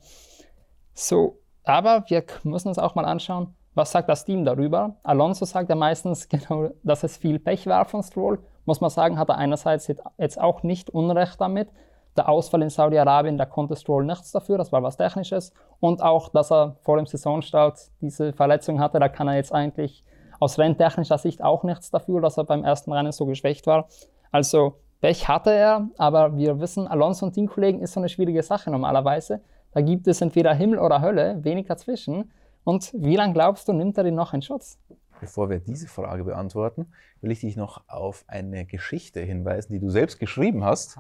So, 1.00 1.40
aber 1.64 2.04
wir 2.10 2.26
müssen 2.44 2.68
uns 2.68 2.78
auch 2.78 2.94
mal 2.94 3.06
anschauen, 3.06 3.56
was 3.74 3.94
sagt 3.94 4.10
das 4.10 4.26
Team 4.26 4.44
darüber? 4.44 4.98
Alonso 5.04 5.46
sagt 5.46 5.70
ja 5.70 5.76
meistens 5.76 6.28
genau, 6.30 6.72
dass 6.84 7.04
es 7.04 7.16
viel 7.16 7.40
Pech 7.40 7.68
war 7.68 7.86
von 7.86 8.04
Stroll. 8.04 8.40
Muss 8.66 8.82
man 8.82 8.90
sagen, 8.90 9.18
hat 9.18 9.30
er 9.30 9.38
einerseits 9.38 9.88
jetzt 9.88 10.42
auch 10.42 10.62
nicht 10.62 10.90
Unrecht 10.90 11.40
damit. 11.40 11.70
Der 12.18 12.28
Ausfall 12.28 12.64
in 12.64 12.70
Saudi-Arabien, 12.70 13.38
da 13.38 13.46
konnte 13.46 13.78
Stroll 13.78 14.04
nichts 14.04 14.34
dafür, 14.34 14.58
das 14.58 14.74
war 14.74 14.84
was 14.84 14.98
Technisches. 14.98 15.54
Und 15.80 16.04
auch, 16.04 16.28
dass 16.28 16.52
er 16.52 16.76
vor 16.82 16.98
dem 16.98 17.06
Saisonstart 17.06 17.80
diese 18.02 18.34
Verletzung 18.34 18.82
hatte, 18.82 19.00
da 19.00 19.08
kann 19.08 19.30
er 19.30 19.36
jetzt 19.36 19.54
eigentlich 19.54 20.04
aus 20.42 20.60
renntechnischer 20.60 21.18
Sicht 21.18 21.42
auch 21.42 21.64
nichts 21.64 21.92
dafür, 21.92 22.20
dass 22.20 22.38
er 22.38 22.44
beim 22.44 22.66
ersten 22.66 22.92
Rennen 22.92 23.14
so 23.14 23.26
geschwächt 23.26 23.68
war. 23.68 23.88
Also 24.32 24.76
Pech 25.00 25.30
hatte 25.30 25.52
er, 25.52 25.88
aber 25.98 26.36
wir 26.36 26.60
wissen, 26.60 26.90
Alonso 26.90 27.26
und 27.26 27.32
Teamkollegen 27.32 27.82
ist 27.82 27.94
so 27.94 28.02
eine 28.02 28.10
schwierige 28.10 28.44
Sache 28.44 28.70
normalerweise. 28.70 29.40
Da 29.72 29.82
gibt 29.82 30.08
es 30.08 30.22
entweder 30.22 30.54
Himmel 30.54 30.80
oder 30.80 31.02
Hölle, 31.02 31.44
wenig 31.44 31.68
dazwischen. 31.68 32.32
Und 32.64 32.92
wie 32.94 33.16
lange 33.16 33.34
glaubst 33.34 33.68
du, 33.68 33.74
nimmt 33.74 33.98
er 33.98 34.04
den 34.04 34.16
noch 34.16 34.34
in 34.34 34.42
Schutz? 34.42 34.78
Bevor 35.20 35.50
wir 35.50 35.60
diese 35.60 35.88
Frage 35.88 36.24
beantworten, 36.24 36.88
will 37.22 37.32
ich 37.32 37.42
dich 37.42 37.58
noch 37.58 37.84
auf 37.88 38.24
eine 38.28 38.66
Geschichte 38.66 39.20
hinweisen, 39.20 39.74
die 39.74 39.80
du 39.80 39.90
selbst 39.90 40.20
geschrieben 40.20 40.64
hast, 40.64 40.98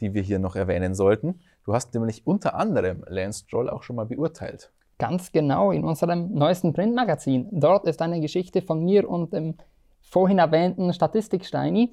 die 0.00 0.14
wir 0.14 0.22
hier 0.22 0.38
noch 0.38 0.56
erwähnen 0.56 0.94
sollten. 0.94 1.40
Du 1.64 1.74
hast 1.74 1.92
nämlich 1.92 2.26
unter 2.26 2.54
anderem 2.54 3.04
Lance 3.06 3.44
Stroll 3.44 3.68
auch 3.68 3.82
schon 3.82 3.96
mal 3.96 4.06
beurteilt. 4.06 4.70
Ganz 4.98 5.32
genau, 5.32 5.70
in 5.70 5.84
unserem 5.84 6.32
neuesten 6.32 6.72
Printmagazin. 6.72 7.48
Dort 7.50 7.86
ist 7.86 8.02
eine 8.02 8.20
Geschichte 8.20 8.62
von 8.62 8.84
mir 8.84 9.08
und 9.08 9.32
dem 9.32 9.54
vorhin 10.00 10.38
erwähnten 10.38 10.92
Statistiksteini, 10.92 11.92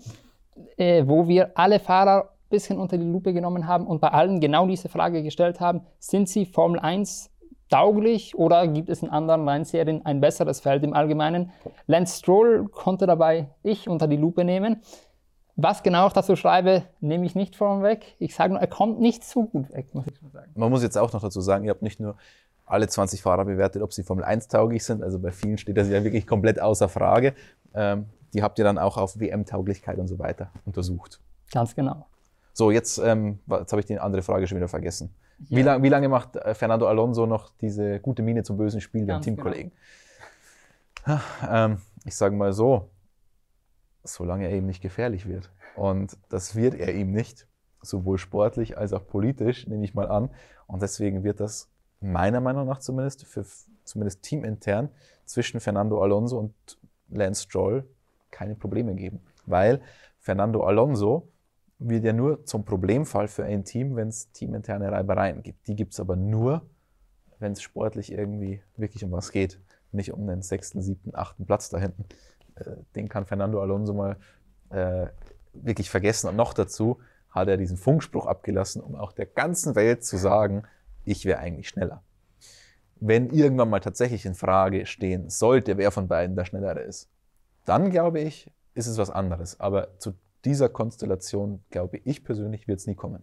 äh, 0.78 1.04
wo 1.06 1.28
wir 1.28 1.52
alle 1.56 1.80
Fahrer 1.80 2.34
bisschen 2.50 2.80
unter 2.80 2.98
die 2.98 3.06
Lupe 3.06 3.34
genommen 3.34 3.68
haben 3.68 3.88
und 3.88 4.01
bei 4.01 4.10
allen 4.10 4.39
genau 4.39 4.68
diese 4.68 4.89
Frage 4.89 5.24
gestellt 5.24 5.60
haben, 5.60 5.82
sind 6.00 6.30
sie 6.30 6.46
Formel 6.46 6.80
1 6.80 7.30
tauglich 7.70 8.38
oder 8.38 8.68
gibt 8.68 8.89
es 8.89 9.04
in 9.04 9.10
anderen 9.10 9.48
Rennserien 9.48 10.06
ein 10.06 10.22
besseres 10.22 10.60
Feld 10.60 10.84
im 10.84 10.94
Allgemeinen? 10.94 11.51
Lance 11.86 12.20
Stroll 12.20 12.68
konnte 12.70 13.06
dabei 13.08 13.50
ich 13.63 13.89
unter 13.89 14.08
die 14.08 14.18
Lupe 14.18 14.44
nehmen. 14.44 14.82
Was 15.56 15.82
genau 15.82 16.08
ich 16.08 16.13
dazu 16.13 16.36
schreibe, 16.36 16.84
nehme 17.00 17.25
ich 17.25 17.34
nicht 17.34 17.56
vorweg. 17.56 18.16
Ich 18.20 18.36
sage 18.36 18.54
nur, 18.54 18.62
er 18.62 18.68
kommt 18.68 19.00
nicht 19.00 19.24
so 19.24 19.46
gut 19.46 19.74
weg, 19.74 19.94
muss 19.94 20.06
ich 20.08 20.16
schon 20.16 20.30
sagen. 20.30 20.51
Man 20.56 20.70
muss 20.70 20.84
jetzt 20.84 20.98
auch 20.98 21.12
noch 21.12 21.22
dazu 21.22 21.42
sagen, 21.42 21.66
ihr 21.66 21.72
habt 21.72 21.82
nicht 21.82 22.00
nur 22.00 22.16
alle 22.68 22.88
20 22.88 23.22
Fahrer 23.22 23.46
bewertet, 23.46 23.82
ob 23.82 23.92
sie 23.92 24.04
Formel 24.04 24.24
1 24.24 24.50
tauglich 24.50 24.84
sind. 24.84 25.01
Also 25.01 25.18
bei 25.20 25.32
vielen 25.32 25.58
steht 25.58 25.77
das 25.77 25.89
ja 25.89 26.04
wirklich 26.04 26.27
komplett 26.27 26.62
außer 26.62 26.89
Frage. 26.89 27.34
Ähm, 27.74 28.06
die 28.34 28.44
habt 28.44 28.60
ihr 28.60 28.66
dann 28.66 28.77
auch 28.77 28.98
auf 28.98 29.20
WM-Tauglichkeit 29.20 29.98
und 29.98 30.08
so 30.08 30.20
weiter 30.20 30.51
untersucht. 30.66 31.20
Ganz 31.51 31.74
genau. 31.74 32.06
So, 32.58 32.72
jetzt, 32.72 32.98
ähm, 32.98 33.38
jetzt 33.52 33.72
habe 33.72 33.82
ich 33.82 33.86
die 33.86 34.00
andere 34.00 34.24
Frage 34.24 34.48
schon 34.48 34.58
wieder 34.58 34.68
vergessen. 34.68 35.14
Ja. 35.48 35.58
Wie, 35.58 35.62
lang, 35.62 35.84
wie, 35.84 35.90
lange 35.90 36.10
macht 36.10 36.38
äh, 36.38 36.56
Fernando 36.56 36.88
Alonso 36.88 37.28
noch 37.28 37.52
diese 37.62 38.00
gute 38.00 38.24
Miene 38.24 38.42
zum 38.42 38.58
bösen 38.58 38.82
Spiel 38.82 39.06
beim 39.06 39.22
Teamkollegen? 39.22 39.72
Genau. 41.06 41.20
Ähm, 41.48 41.78
ich 42.04 42.16
sage 42.16 42.36
mal 42.36 42.54
so, 42.54 42.90
solange 44.04 44.46
er 44.46 44.54
eben 44.54 44.66
nicht 44.66 44.82
gefährlich 44.82 45.28
wird. 45.28 45.52
Und 45.76 46.18
das 46.30 46.56
wird 46.56 46.74
er 46.74 46.96
ihm 46.96 47.12
nicht, 47.12 47.46
sowohl 47.84 48.18
sportlich 48.18 48.76
als 48.76 48.92
auch 48.92 49.06
politisch, 49.06 49.68
nehme 49.68 49.86
ich 49.86 49.94
mal 49.94 50.08
an. 50.08 50.32
Und 50.66 50.82
deswegen 50.82 51.24
wird 51.24 51.40
das 51.40 51.70
meiner 52.02 52.42
Meinung 52.42 52.66
nach 52.66 52.80
zumindest, 52.80 53.24
für 53.28 53.46
zumindest 53.84 54.24
teamintern, 54.24 54.90
zwischen 55.26 55.60
Fernando 55.60 56.02
Alonso 56.02 56.40
und 56.40 56.56
Lance 57.10 57.44
Stroll 57.44 57.88
keine 58.32 58.56
Probleme 58.56 58.96
geben. 58.96 59.20
Weil 59.46 59.80
Fernando 60.18 60.64
Alonso 60.64 61.28
wird 61.80 62.04
ja 62.04 62.14
nur 62.14 62.46
zum 62.46 62.66
Problemfall 62.66 63.28
für 63.28 63.46
ein 63.46 63.64
Team, 63.64 63.96
wenn 63.96 64.08
es 64.08 64.32
teaminterne 64.32 64.92
Reibereien 64.92 65.44
gibt. 65.44 65.68
Die 65.68 65.76
gibt 65.76 65.94
es 65.94 66.00
aber 66.00 66.16
nur, 66.16 66.64
wenn 67.40 67.52
es 67.52 67.62
sportlich 67.62 68.12
irgendwie 68.12 68.62
wirklich 68.78 69.04
um 69.04 69.12
was 69.12 69.32
geht. 69.32 69.60
Nicht 69.92 70.12
um 70.12 70.28
den 70.28 70.42
sechsten, 70.42 70.82
siebten, 70.82 71.16
achten 71.16 71.46
Platz 71.46 71.70
da 71.70 71.78
hinten. 71.78 72.06
Äh, 72.56 72.78
den 72.96 73.10
kann 73.10 73.26
Fernando 73.26 73.62
Alonso 73.62 73.94
mal 73.94 74.18
äh, 74.70 75.08
wirklich 75.54 75.90
vergessen. 75.90 76.28
Und 76.28 76.36
noch 76.36 76.54
dazu 76.54 77.00
hat 77.30 77.48
er 77.48 77.58
diesen 77.58 77.78
Funkspruch 77.78 78.26
abgelassen, 78.26 78.82
um 78.82 78.96
auch 78.96 79.12
der 79.12 79.28
ganzen 79.28 79.76
Welt 79.76 80.04
zu 80.04 80.18
sagen, 80.18 80.64
ich 81.06 81.26
wäre 81.26 81.40
eigentlich 81.40 81.70
schneller. 81.70 82.04
Wenn 83.00 83.30
irgendwann 83.30 83.70
mal 83.70 83.80
tatsächlich 83.80 84.26
in 84.26 84.34
Frage 84.34 84.88
stehen 84.88 85.30
sollte, 85.30 85.78
wer 85.78 85.92
von 85.92 86.08
beiden 86.08 86.36
der 86.36 86.46
Schnellere 86.46 86.80
ist, 86.80 87.10
dann 87.66 87.92
glaube 87.92 88.20
ich, 88.20 88.52
ist 88.74 88.88
es 88.88 88.98
was 88.98 89.12
anderes. 89.12 89.60
Aber 89.60 90.00
zu 90.00 90.14
dieser 90.48 90.70
Konstellation, 90.70 91.63
glaube 91.70 91.98
ich 92.04 92.24
persönlich, 92.24 92.68
wird 92.68 92.80
es 92.80 92.88
nie 92.88 92.96
kommen. 92.96 93.22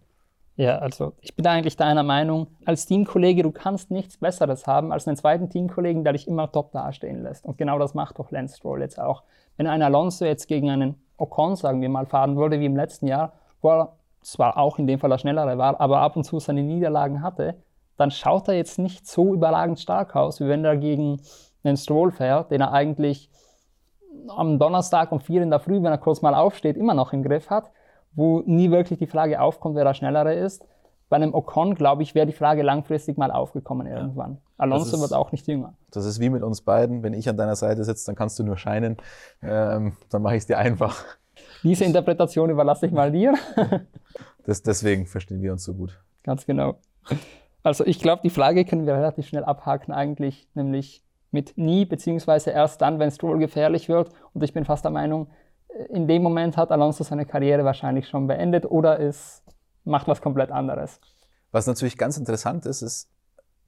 Ja, 0.57 0.77
also 0.77 1.13
ich 1.19 1.35
bin 1.35 1.45
eigentlich 1.47 1.75
deiner 1.75 2.03
Meinung, 2.03 2.47
als 2.63 2.85
Teamkollege, 2.85 3.43
du 3.43 3.51
kannst 3.51 3.91
nichts 3.91 4.17
Besseres 4.17 4.67
haben 4.67 4.93
als 4.93 5.05
einen 5.05 5.17
zweiten 5.17 5.49
Teamkollegen, 5.49 6.03
der 6.05 6.13
dich 6.13 6.27
immer 6.27 6.49
top 6.49 6.71
dastehen 6.71 7.23
lässt. 7.23 7.45
Und 7.45 7.57
genau 7.57 7.77
das 7.77 7.93
macht 7.93 8.19
doch 8.19 8.31
Lance 8.31 8.55
Stroll 8.55 8.81
jetzt 8.81 8.97
auch. 8.97 9.23
Wenn 9.57 9.67
ein 9.67 9.81
Alonso 9.81 10.23
jetzt 10.23 10.47
gegen 10.47 10.69
einen 10.69 10.95
Ocon, 11.17 11.57
sagen 11.57 11.81
wir 11.81 11.89
mal, 11.89 12.05
fahren 12.05 12.37
würde 12.37 12.59
wie 12.59 12.65
im 12.65 12.75
letzten 12.75 13.07
Jahr, 13.07 13.33
wo 13.61 13.71
er 13.71 13.95
zwar 14.21 14.57
auch 14.57 14.79
in 14.79 14.87
dem 14.87 14.99
Fall 14.99 15.09
der 15.09 15.17
Schnellere 15.17 15.57
war, 15.57 15.79
aber 15.81 15.99
ab 15.99 16.15
und 16.15 16.23
zu 16.23 16.39
seine 16.39 16.63
Niederlagen 16.63 17.21
hatte, 17.21 17.55
dann 17.97 18.11
schaut 18.11 18.47
er 18.47 18.55
jetzt 18.55 18.79
nicht 18.79 19.07
so 19.07 19.33
überragend 19.33 19.79
stark 19.79 20.15
aus, 20.15 20.39
wie 20.39 20.47
wenn 20.47 20.63
er 20.63 20.77
gegen 20.77 21.21
einen 21.63 21.77
Stroll 21.77 22.11
fährt, 22.11 22.51
den 22.51 22.61
er 22.61 22.71
eigentlich 22.71 23.29
am 24.29 24.59
Donnerstag 24.59 25.11
um 25.11 25.19
vier 25.19 25.41
in 25.41 25.49
der 25.49 25.59
Früh, 25.59 25.75
wenn 25.75 25.85
er 25.85 25.97
kurz 25.97 26.21
mal 26.21 26.35
aufsteht, 26.35 26.77
immer 26.77 26.93
noch 26.93 27.13
im 27.13 27.23
Griff 27.23 27.49
hat 27.49 27.71
wo 28.15 28.41
nie 28.45 28.71
wirklich 28.71 28.97
die 28.97 29.07
Frage 29.07 29.41
aufkommt, 29.41 29.75
wer 29.75 29.83
der 29.83 29.93
Schnellere 29.93 30.33
ist. 30.33 30.65
Bei 31.07 31.17
einem 31.17 31.35
Ocon, 31.35 31.75
glaube 31.75 32.01
ich, 32.01 32.15
wäre 32.15 32.25
die 32.25 32.33
Frage 32.33 32.63
langfristig 32.63 33.17
mal 33.17 33.29
aufgekommen 33.29 33.85
irgendwann. 33.85 34.33
Ja. 34.33 34.39
Alonso 34.57 34.95
ist, 34.95 35.01
wird 35.01 35.13
auch 35.13 35.31
nicht 35.31 35.45
jünger. 35.47 35.75
Das 35.91 36.05
ist 36.05 36.19
wie 36.19 36.29
mit 36.29 36.41
uns 36.41 36.61
beiden. 36.61 37.03
Wenn 37.03 37.13
ich 37.13 37.29
an 37.29 37.37
deiner 37.37 37.55
Seite 37.55 37.83
sitze, 37.83 38.07
dann 38.07 38.15
kannst 38.15 38.39
du 38.39 38.43
nur 38.43 38.57
scheinen. 38.57 38.97
Ähm, 39.43 39.97
dann 40.09 40.23
mache 40.23 40.35
ich 40.35 40.41
es 40.41 40.47
dir 40.47 40.57
einfach. 40.57 41.03
Diese 41.61 41.83
Interpretation 41.83 42.49
überlasse 42.49 42.87
ich 42.87 42.91
mal 42.91 43.11
dir. 43.11 43.35
das, 44.45 44.63
deswegen 44.63 45.05
verstehen 45.05 45.41
wir 45.41 45.51
uns 45.51 45.63
so 45.63 45.75
gut. 45.75 45.99
Ganz 46.23 46.45
genau. 46.45 46.75
Also 47.61 47.85
ich 47.85 47.99
glaube, 47.99 48.21
die 48.23 48.29
Frage 48.31 48.65
können 48.65 48.87
wir 48.87 48.95
relativ 48.95 49.27
schnell 49.27 49.43
abhaken 49.43 49.93
eigentlich, 49.93 50.47
nämlich 50.55 51.03
mit 51.35 51.57
nie, 51.57 51.85
beziehungsweise 51.85 52.51
erst 52.51 52.81
dann, 52.81 52.97
wenn 52.97 53.11
Stroll 53.11 53.37
gefährlich 53.37 53.89
wird. 53.89 54.09
Und 54.33 54.41
ich 54.41 54.53
bin 54.53 54.63
fast 54.63 54.85
der 54.85 54.91
Meinung, 54.91 55.27
in 55.89 56.07
dem 56.07 56.23
Moment 56.23 56.55
hat 56.55 56.71
Alonso 56.71 57.03
seine 57.03 57.25
Karriere 57.25 57.65
wahrscheinlich 57.65 58.07
schon 58.07 58.27
beendet 58.27 58.65
oder 58.65 58.99
es 58.99 59.43
macht 59.83 60.07
was 60.07 60.21
komplett 60.21 60.49
anderes. 60.49 61.01
Was 61.51 61.67
natürlich 61.67 61.97
ganz 61.97 62.17
interessant 62.17 62.65
ist, 62.65 62.81
ist, 62.81 63.09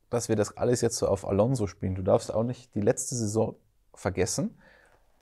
dass 0.09 0.29
wir 0.29 0.37
das 0.37 0.55
alles 0.55 0.79
jetzt 0.81 0.97
so 0.97 1.07
auf 1.07 1.27
Alonso 1.27 1.67
spielen. 1.67 1.95
Du 1.95 2.01
darfst 2.01 2.33
auch 2.33 2.43
nicht 2.43 2.73
die 2.75 2.81
letzte 2.81 3.15
Saison 3.15 3.55
vergessen. 3.93 4.57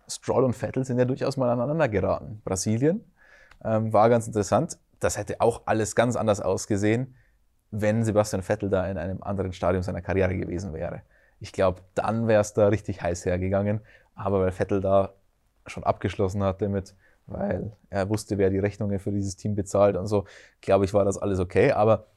Stroll 0.08 0.44
und 0.44 0.54
Vettel 0.54 0.86
sind 0.86 1.00
ja 1.00 1.06
durchaus 1.06 1.38
mal 1.38 1.50
aneinander 1.50 1.90
geraten. 1.90 2.42
Brasilien 2.46 3.04
ähm, 3.64 3.92
war 3.92 4.10
ganz 4.10 4.28
interessant. 4.28 4.78
Das 5.00 5.18
hätte 5.18 5.42
auch 5.42 5.64
alles 5.66 5.96
ganz 5.96 6.16
anders 6.16 6.40
ausgesehen, 6.40 7.16
wenn 7.72 8.04
Sebastian 8.04 8.44
Vettel 8.44 8.70
da 8.70 8.86
in 8.88 9.00
einem 9.00 9.24
anderen 9.24 9.54
Stadium 9.54 9.82
seiner 9.82 10.02
Karriere 10.02 10.36
gewesen 10.38 10.74
wäre. 10.74 11.02
Ich 11.46 11.52
glaube, 11.52 11.82
dann 11.94 12.28
wäre 12.28 12.42
es 12.42 12.54
da 12.54 12.70
richtig 12.70 13.04
heiß 13.04 13.24
hergegangen. 13.28 13.82
Aber 14.16 14.42
weil 14.42 14.52
Vettel 14.52 14.82
da 14.82 15.14
schon 15.68 15.84
abgeschlossen 15.84 16.42
hatte 16.42 16.70
mit, 16.70 16.96
weil 17.28 17.72
er 17.92 18.10
wusste, 18.10 18.40
wer 18.40 18.50
die 18.50 18.58
Rechnungen 18.58 18.98
für 18.98 19.12
dieses 19.12 19.36
Team 19.36 19.54
bezahlt 19.54 19.96
und 19.96 20.08
so, 20.08 20.26
glaube 20.60 20.86
ich, 20.86 20.94
war 20.96 21.06
das 21.06 21.20
alles 21.20 21.40
okay. 21.40 21.72
Aber 21.72 22.08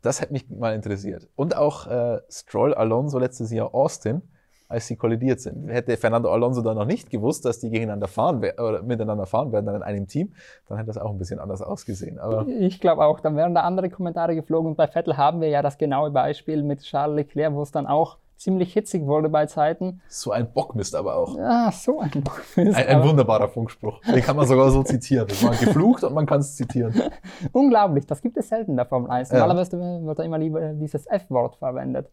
das 0.00 0.20
hätte 0.20 0.32
mich 0.32 0.48
mal 0.48 0.76
interessiert. 0.76 1.26
Und 1.34 1.56
auch 1.56 1.88
äh, 1.88 2.20
Stroll, 2.30 2.72
Alonso 2.72 3.18
letztes 3.18 3.50
Jahr 3.50 3.74
Austin, 3.74 4.22
als 4.68 4.86
sie 4.86 4.94
kollidiert 4.94 5.40
sind. 5.40 5.66
Hätte 5.66 5.96
Fernando 5.96 6.30
Alonso 6.30 6.62
da 6.62 6.72
noch 6.72 6.84
nicht 6.84 7.10
gewusst, 7.10 7.46
dass 7.46 7.58
die 7.58 7.70
gegeneinander 7.70 8.06
fahren 8.06 8.38
oder 8.38 8.82
miteinander 8.84 9.26
fahren 9.26 9.50
werden 9.50 9.66
dann 9.66 9.74
in 9.74 9.82
einem 9.82 10.06
Team, 10.06 10.34
dann 10.68 10.78
hätte 10.78 10.86
das 10.86 10.98
auch 10.98 11.10
ein 11.10 11.18
bisschen 11.18 11.40
anders 11.40 11.62
ausgesehen. 11.62 12.20
Aber 12.20 12.46
ich 12.46 12.80
glaube 12.80 13.04
auch, 13.04 13.18
dann 13.18 13.34
wären 13.34 13.56
da 13.56 13.62
andere 13.62 13.90
Kommentare 13.90 14.36
geflogen. 14.36 14.70
Und 14.70 14.76
bei 14.76 14.86
Vettel 14.86 15.16
haben 15.16 15.40
wir 15.40 15.48
ja 15.48 15.62
das 15.62 15.78
genaue 15.78 16.12
Beispiel 16.12 16.62
mit 16.62 16.82
Charles 16.82 17.16
Leclerc, 17.16 17.54
wo 17.54 17.62
es 17.62 17.72
dann 17.72 17.88
auch 17.88 18.18
ziemlich 18.38 18.72
hitzig 18.72 19.04
wurde 19.04 19.28
bei 19.28 19.46
Zeiten. 19.46 20.00
So 20.08 20.30
ein 20.30 20.50
Bockmist 20.52 20.94
aber 20.94 21.16
auch. 21.16 21.36
Ja, 21.36 21.70
so 21.72 22.00
ein 22.00 22.10
Bockmist. 22.22 22.76
Ein, 22.76 22.86
ein 22.86 23.02
wunderbarer 23.02 23.48
Funkspruch. 23.48 24.00
Den 24.02 24.22
kann 24.22 24.36
man 24.36 24.46
sogar 24.46 24.70
so 24.70 24.82
zitieren. 24.82 25.26
Das 25.28 25.42
war 25.44 25.50
geflucht 25.50 26.04
und 26.04 26.14
man 26.14 26.24
kann 26.24 26.40
es 26.40 26.56
zitieren. 26.56 26.94
Unglaublich, 27.52 28.06
das 28.06 28.22
gibt 28.22 28.36
es 28.36 28.48
selten 28.48 28.72
in 28.72 28.76
der 28.76 28.86
Formel 28.86 29.10
1. 29.10 29.32
Normalerweise 29.32 29.76
ja. 29.76 30.02
wird 30.02 30.18
da 30.18 30.22
immer 30.22 30.38
lieber 30.38 30.72
dieses 30.72 31.06
F-Wort 31.06 31.56
verwendet. 31.56 32.08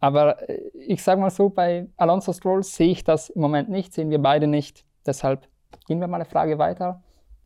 Aber 0.00 0.48
äh, 0.48 0.56
ich 0.74 1.02
sage 1.02 1.20
mal 1.20 1.30
so, 1.30 1.50
bei 1.50 1.86
Alonso 1.96 2.32
Stroll 2.32 2.62
sehe 2.62 2.90
ich 2.90 3.04
das 3.04 3.30
im 3.30 3.42
Moment 3.42 3.68
nicht, 3.68 3.92
sehen 3.92 4.10
wir 4.10 4.20
beide 4.20 4.46
nicht. 4.46 4.84
Deshalb 5.06 5.46
gehen 5.86 6.00
wir 6.00 6.08
mal 6.08 6.16
eine 6.16 6.24
Frage 6.24 6.58
weiter. 6.58 7.02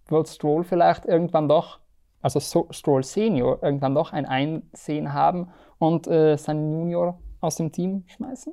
Wird 0.09 0.29
Stroll 0.29 0.63
vielleicht 0.63 1.05
irgendwann 1.05 1.49
doch, 1.49 1.81
also 2.23 2.41
Stroll 2.71 3.03
Senior, 3.03 3.63
irgendwann 3.63 3.95
doch 3.95 4.13
ein 4.13 4.27
Einsehen 4.27 5.13
haben 5.13 5.49
und 5.79 6.07
äh, 6.07 6.37
sein 6.37 6.73
Junior 6.73 7.19
aus 7.47 7.57
dem 7.57 7.73
Team 7.73 8.05
schmeißen? 8.09 8.53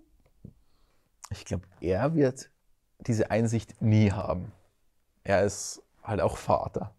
Ich 1.31 1.45
glaube, 1.45 1.63
er 1.81 2.13
wird 2.13 2.49
diese 2.99 3.31
Einsicht 3.31 3.81
nie 3.81 4.11
haben. 4.11 4.51
Er 5.23 5.43
ist 5.43 5.81
halt 6.03 6.21
auch 6.21 6.37
Vater. 6.37 6.91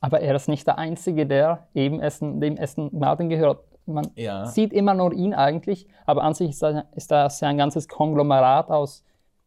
Aber 0.00 0.20
er 0.20 0.34
ist 0.34 0.48
nicht 0.48 0.66
der 0.66 0.78
Einzige, 0.78 1.26
der 1.26 1.68
eben 1.74 2.00
Essen, 2.00 2.40
dem 2.40 2.56
Essen 2.56 2.90
Martin 2.92 3.28
gehört. 3.28 3.64
Man 3.86 4.10
ja. 4.16 4.46
sieht 4.46 4.72
immer 4.72 4.94
nur 4.94 5.12
ihn 5.12 5.34
eigentlich, 5.34 5.88
aber 6.06 6.22
an 6.22 6.34
sich 6.34 6.50
ist 6.50 7.10
das, 7.10 7.40
ja 7.40 7.48
ein 7.48 7.56
ganzes 7.56 7.88
Konglomerat 7.88 8.70
aus 8.70 9.04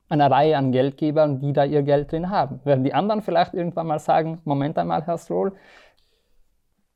einer 0.09 0.29
Reihe 0.29 0.57
an 0.57 0.71
Geldgebern, 0.71 1.39
die 1.39 1.53
da 1.53 1.63
ihr 1.63 1.83
Geld 1.83 2.11
drin 2.11 2.29
haben. 2.29 2.59
Werden 2.65 2.83
die 2.83 2.93
anderen 2.93 3.21
vielleicht 3.21 3.53
irgendwann 3.53 3.87
mal 3.87 3.99
sagen, 3.99 4.41
Moment 4.43 4.77
einmal, 4.77 5.05
Herr 5.05 5.17
Stroll, 5.17 5.53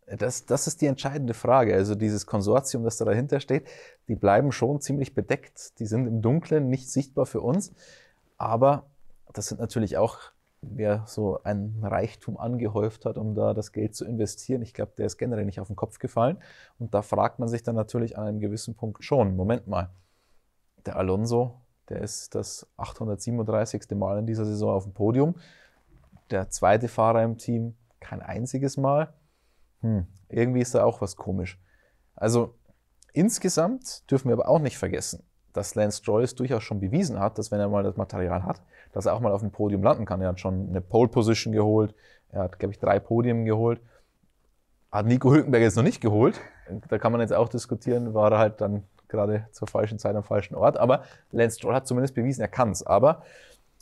das, 0.05 0.45
das 0.45 0.67
ist 0.67 0.81
die 0.81 0.85
entscheidende 0.85 1.33
Frage. 1.33 1.73
Also 1.73 1.95
dieses 1.95 2.25
Konsortium, 2.25 2.83
das 2.83 2.97
da 2.97 3.05
dahinter 3.05 3.39
steht, 3.39 3.67
die 4.07 4.15
bleiben 4.15 4.51
schon 4.51 4.79
ziemlich 4.81 5.15
bedeckt. 5.15 5.79
Die 5.79 5.85
sind 5.85 6.07
im 6.07 6.21
Dunkeln 6.21 6.69
nicht 6.69 6.89
sichtbar 6.89 7.25
für 7.25 7.41
uns. 7.41 7.73
Aber 8.37 8.85
das 9.33 9.47
sind 9.47 9.59
natürlich 9.59 9.97
auch, 9.97 10.19
wer 10.61 11.03
so 11.07 11.41
ein 11.43 11.79
Reichtum 11.81 12.37
angehäuft 12.37 13.05
hat, 13.05 13.17
um 13.17 13.33
da 13.33 13.53
das 13.53 13.71
Geld 13.71 13.95
zu 13.95 14.05
investieren. 14.05 14.61
Ich 14.61 14.73
glaube, 14.73 14.93
der 14.97 15.07
ist 15.07 15.17
generell 15.17 15.45
nicht 15.45 15.59
auf 15.59 15.67
den 15.67 15.75
Kopf 15.75 15.97
gefallen. 15.97 16.37
Und 16.77 16.93
da 16.93 17.01
fragt 17.01 17.39
man 17.39 17.47
sich 17.47 17.63
dann 17.63 17.75
natürlich 17.75 18.17
an 18.17 18.27
einem 18.27 18.39
gewissen 18.39 18.75
Punkt 18.75 19.03
schon, 19.03 19.35
Moment 19.35 19.67
mal, 19.67 19.89
der 20.85 20.97
Alonso, 20.97 21.61
der 21.89 22.01
ist 22.01 22.35
das 22.35 22.67
837. 22.77 23.89
Mal 23.95 24.19
in 24.19 24.27
dieser 24.27 24.45
Saison 24.45 24.71
auf 24.71 24.83
dem 24.83 24.93
Podium. 24.93 25.35
Der 26.29 26.49
zweite 26.49 26.87
Fahrer 26.87 27.23
im 27.23 27.37
Team 27.37 27.75
kein 27.99 28.21
einziges 28.21 28.77
Mal 28.77 29.13
hm, 29.81 30.07
irgendwie 30.29 30.61
ist 30.61 30.75
da 30.75 30.83
auch 30.83 31.01
was 31.01 31.15
komisch. 31.15 31.59
Also 32.15 32.55
insgesamt 33.13 34.09
dürfen 34.09 34.29
wir 34.29 34.33
aber 34.33 34.47
auch 34.47 34.59
nicht 34.59 34.77
vergessen, 34.77 35.23
dass 35.53 35.75
Lance 35.75 35.99
Stroll 35.99 36.25
durchaus 36.27 36.63
schon 36.63 36.79
bewiesen 36.79 37.19
hat, 37.19 37.37
dass 37.37 37.51
wenn 37.51 37.59
er 37.59 37.69
mal 37.69 37.83
das 37.83 37.97
Material 37.97 38.43
hat, 38.43 38.61
dass 38.91 39.05
er 39.05 39.13
auch 39.13 39.19
mal 39.19 39.31
auf 39.31 39.41
dem 39.41 39.51
Podium 39.51 39.83
landen 39.83 40.05
kann. 40.05 40.21
Er 40.21 40.29
hat 40.29 40.39
schon 40.39 40.69
eine 40.69 40.81
Pole 40.81 41.09
Position 41.09 41.53
geholt, 41.53 41.93
er 42.31 42.43
hat, 42.43 42.59
glaube 42.59 42.73
ich, 42.73 42.79
drei 42.79 42.99
Podien 42.99 43.45
geholt. 43.45 43.81
Hat 44.91 45.05
Nico 45.05 45.31
Hülkenberg 45.31 45.61
jetzt 45.61 45.75
noch 45.75 45.83
nicht 45.83 46.01
geholt. 46.01 46.39
Da 46.89 46.97
kann 46.97 47.11
man 47.11 47.21
jetzt 47.21 47.33
auch 47.33 47.49
diskutieren, 47.49 48.13
war 48.13 48.31
er 48.31 48.39
halt 48.39 48.61
dann 48.61 48.83
gerade 49.07 49.47
zur 49.51 49.67
falschen 49.67 49.99
Zeit 49.99 50.15
am 50.15 50.23
falschen 50.23 50.55
Ort. 50.55 50.77
Aber 50.77 51.03
Lance 51.31 51.57
Stroll 51.57 51.73
hat 51.73 51.87
zumindest 51.87 52.15
bewiesen, 52.15 52.41
er 52.41 52.47
kann 52.47 52.71
es. 52.71 52.85
Aber 52.85 53.23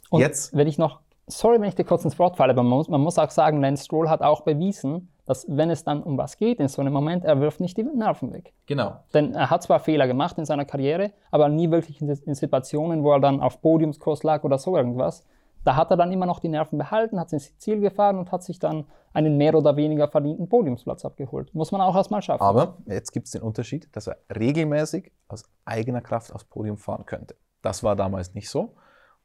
Und 0.09 0.21
jetzt. 0.21 0.55
Wenn 0.55 0.67
ich 0.67 0.77
noch, 0.77 1.01
sorry, 1.27 1.59
wenn 1.59 1.69
ich 1.69 1.75
dir 1.75 1.83
kurz 1.83 2.03
ins 2.03 2.17
Wort 2.19 2.37
falle, 2.37 2.51
aber 2.51 2.63
man 2.63 2.77
muss, 2.77 2.89
man 2.89 3.01
muss 3.01 3.17
auch 3.17 3.29
sagen, 3.29 3.61
Lance 3.61 3.85
Stroll 3.85 4.09
hat 4.09 4.21
auch 4.21 4.41
bewiesen, 4.41 5.09
dass 5.25 5.45
wenn 5.47 5.69
es 5.69 5.83
dann 5.83 6.03
um 6.03 6.17
was 6.17 6.37
geht, 6.37 6.59
in 6.59 6.67
so 6.67 6.81
einem 6.81 6.93
Moment, 6.93 7.23
er 7.23 7.39
wirft 7.39 7.61
nicht 7.61 7.77
die 7.77 7.83
Nerven 7.83 8.33
weg. 8.33 8.53
Genau. 8.65 8.97
Denn 9.13 9.33
er 9.33 9.49
hat 9.49 9.63
zwar 9.63 9.79
Fehler 9.79 10.07
gemacht 10.07 10.37
in 10.37 10.45
seiner 10.45 10.65
Karriere, 10.65 11.13
aber 11.31 11.47
nie 11.49 11.71
wirklich 11.71 12.01
in, 12.01 12.09
in 12.09 12.35
Situationen, 12.35 13.03
wo 13.03 13.13
er 13.13 13.19
dann 13.19 13.41
auf 13.41 13.61
Podiumskurs 13.61 14.23
lag 14.23 14.43
oder 14.43 14.57
so 14.57 14.75
irgendwas. 14.75 15.23
Da 15.63 15.77
hat 15.77 15.91
er 15.91 15.97
dann 15.97 16.11
immer 16.11 16.25
noch 16.25 16.39
die 16.39 16.49
Nerven 16.49 16.77
behalten, 16.77 17.17
hat 17.17 17.31
ins 17.31 17.57
Ziel 17.57 17.79
gefahren 17.79 18.17
und 18.17 18.33
hat 18.33 18.43
sich 18.43 18.59
dann 18.59 18.85
einen 19.13 19.37
mehr 19.37 19.55
oder 19.55 19.77
weniger 19.77 20.09
verdienten 20.09 20.49
Podiumsplatz 20.49 21.05
abgeholt. 21.05 21.55
Muss 21.55 21.71
man 21.71 21.79
auch 21.79 21.95
erstmal 21.95 22.21
schaffen. 22.21 22.43
Aber 22.43 22.79
jetzt 22.85 23.13
gibt 23.13 23.27
es 23.27 23.31
den 23.31 23.43
Unterschied, 23.43 23.87
dass 23.95 24.07
er 24.07 24.17
regelmäßig 24.35 25.11
aus 25.29 25.45
eigener 25.63 26.01
Kraft 26.01 26.33
aufs 26.33 26.43
Podium 26.43 26.77
fahren 26.77 27.05
könnte. 27.05 27.35
Das 27.61 27.81
war 27.81 27.95
damals 27.95 28.33
nicht 28.33 28.49
so. 28.49 28.75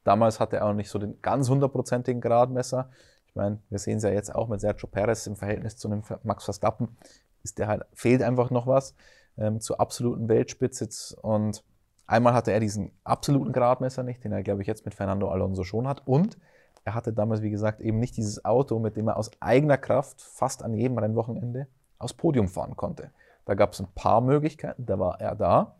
Damals 0.09 0.39
hatte 0.39 0.55
er 0.55 0.65
auch 0.65 0.73
nicht 0.73 0.89
so 0.89 0.97
den 0.97 1.21
ganz 1.21 1.51
hundertprozentigen 1.51 2.19
Gradmesser. 2.19 2.89
Ich 3.27 3.35
meine, 3.35 3.59
wir 3.69 3.77
sehen 3.77 3.97
es 3.97 4.03
ja 4.03 4.09
jetzt 4.09 4.33
auch 4.33 4.47
mit 4.47 4.59
Sergio 4.59 4.87
Perez 4.87 5.27
im 5.27 5.35
Verhältnis 5.35 5.77
zu 5.77 5.87
einem 5.87 6.01
Max 6.23 6.45
Verstappen, 6.45 6.97
ist 7.43 7.59
der 7.59 7.67
halt, 7.67 7.83
fehlt 7.93 8.23
einfach 8.23 8.49
noch 8.49 8.65
was 8.65 8.95
ähm, 9.37 9.61
zur 9.61 9.79
absoluten 9.79 10.27
Weltspitze. 10.27 11.15
Und 11.21 11.63
einmal 12.07 12.33
hatte 12.33 12.51
er 12.51 12.59
diesen 12.59 12.91
absoluten 13.03 13.51
Gradmesser 13.51 14.01
nicht, 14.01 14.23
den 14.23 14.31
er, 14.31 14.41
glaube 14.41 14.63
ich, 14.63 14.67
jetzt 14.67 14.83
mit 14.83 14.95
Fernando 14.95 15.29
Alonso 15.29 15.63
schon 15.63 15.87
hat. 15.87 16.07
Und 16.07 16.39
er 16.85 16.95
hatte 16.95 17.13
damals, 17.13 17.43
wie 17.43 17.51
gesagt, 17.51 17.79
eben 17.79 17.99
nicht 17.99 18.17
dieses 18.17 18.43
Auto, 18.43 18.79
mit 18.79 18.97
dem 18.97 19.09
er 19.09 19.17
aus 19.17 19.29
eigener 19.39 19.77
Kraft 19.77 20.23
fast 20.23 20.63
an 20.63 20.73
jedem 20.73 20.97
Rennwochenende 20.97 21.67
aufs 21.99 22.15
Podium 22.15 22.47
fahren 22.47 22.75
konnte. 22.75 23.11
Da 23.45 23.53
gab 23.53 23.73
es 23.73 23.79
ein 23.79 23.89
paar 23.93 24.21
Möglichkeiten, 24.21 24.87
da 24.87 24.97
war 24.97 25.21
er 25.21 25.35
da. 25.35 25.75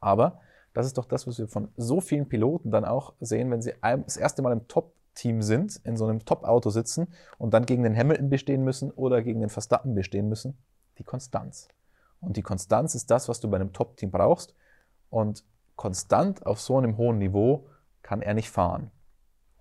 Aber 0.00 0.40
das 0.76 0.86
ist 0.86 0.98
doch 0.98 1.06
das, 1.06 1.26
was 1.26 1.38
wir 1.38 1.48
von 1.48 1.70
so 1.78 2.02
vielen 2.02 2.28
Piloten 2.28 2.70
dann 2.70 2.84
auch 2.84 3.14
sehen, 3.20 3.50
wenn 3.50 3.62
sie 3.62 3.72
das 3.80 4.18
erste 4.18 4.42
Mal 4.42 4.52
im 4.52 4.68
Top 4.68 4.92
Team 5.14 5.40
sind, 5.40 5.80
in 5.84 5.96
so 5.96 6.06
einem 6.06 6.26
Top-Auto 6.26 6.68
sitzen 6.68 7.08
und 7.38 7.54
dann 7.54 7.64
gegen 7.64 7.82
den 7.82 7.96
Hamilton 7.96 8.28
bestehen 8.28 8.62
müssen 8.62 8.90
oder 8.90 9.22
gegen 9.22 9.40
den 9.40 9.48
Verstappen 9.48 9.94
bestehen 9.94 10.28
müssen? 10.28 10.58
Die 10.98 11.04
Konstanz. 11.04 11.68
Und 12.20 12.36
die 12.36 12.42
Konstanz 12.42 12.94
ist 12.94 13.10
das, 13.10 13.26
was 13.26 13.40
du 13.40 13.48
bei 13.48 13.56
einem 13.56 13.72
Top-Team 13.72 14.10
brauchst. 14.10 14.54
Und 15.08 15.44
konstant 15.76 16.44
auf 16.44 16.60
so 16.60 16.76
einem 16.76 16.98
hohen 16.98 17.16
Niveau 17.16 17.66
kann 18.02 18.20
er 18.20 18.34
nicht 18.34 18.50
fahren. 18.50 18.90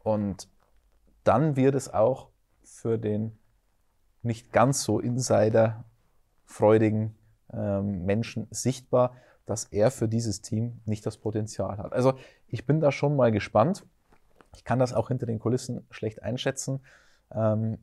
Und 0.03 0.49
dann 1.23 1.55
wird 1.55 1.75
es 1.75 1.93
auch 1.93 2.27
für 2.61 2.97
den 2.97 3.39
nicht 4.21 4.51
ganz 4.51 4.83
so 4.83 4.99
insiderfreudigen 4.99 7.15
ähm, 7.53 8.05
Menschen 8.05 8.47
sichtbar, 8.51 9.15
dass 9.45 9.65
er 9.65 9.91
für 9.91 10.07
dieses 10.07 10.41
Team 10.41 10.79
nicht 10.85 11.05
das 11.05 11.17
Potenzial 11.17 11.77
hat. 11.77 11.93
Also 11.93 12.13
ich 12.47 12.65
bin 12.65 12.79
da 12.79 12.91
schon 12.91 13.15
mal 13.15 13.31
gespannt. 13.31 13.85
Ich 14.55 14.63
kann 14.63 14.79
das 14.79 14.93
auch 14.93 15.09
hinter 15.09 15.25
den 15.25 15.39
Kulissen 15.39 15.85
schlecht 15.91 16.23
einschätzen. 16.23 16.79
Ähm, 17.31 17.77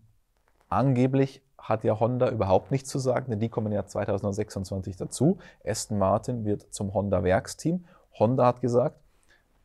angeblich 0.68 1.42
hat 1.58 1.84
ja 1.84 2.00
Honda 2.00 2.30
überhaupt 2.30 2.70
nichts 2.72 2.88
zu 2.88 2.98
sagen, 2.98 3.30
denn 3.30 3.38
die 3.38 3.48
kommen 3.48 3.72
ja 3.72 3.86
2026 3.86 4.96
dazu. 4.96 5.38
Aston 5.64 5.98
Martin 5.98 6.44
wird 6.44 6.72
zum 6.74 6.92
Honda-Werksteam. 6.92 7.84
Honda 8.18 8.46
hat 8.46 8.60
gesagt, 8.60 8.98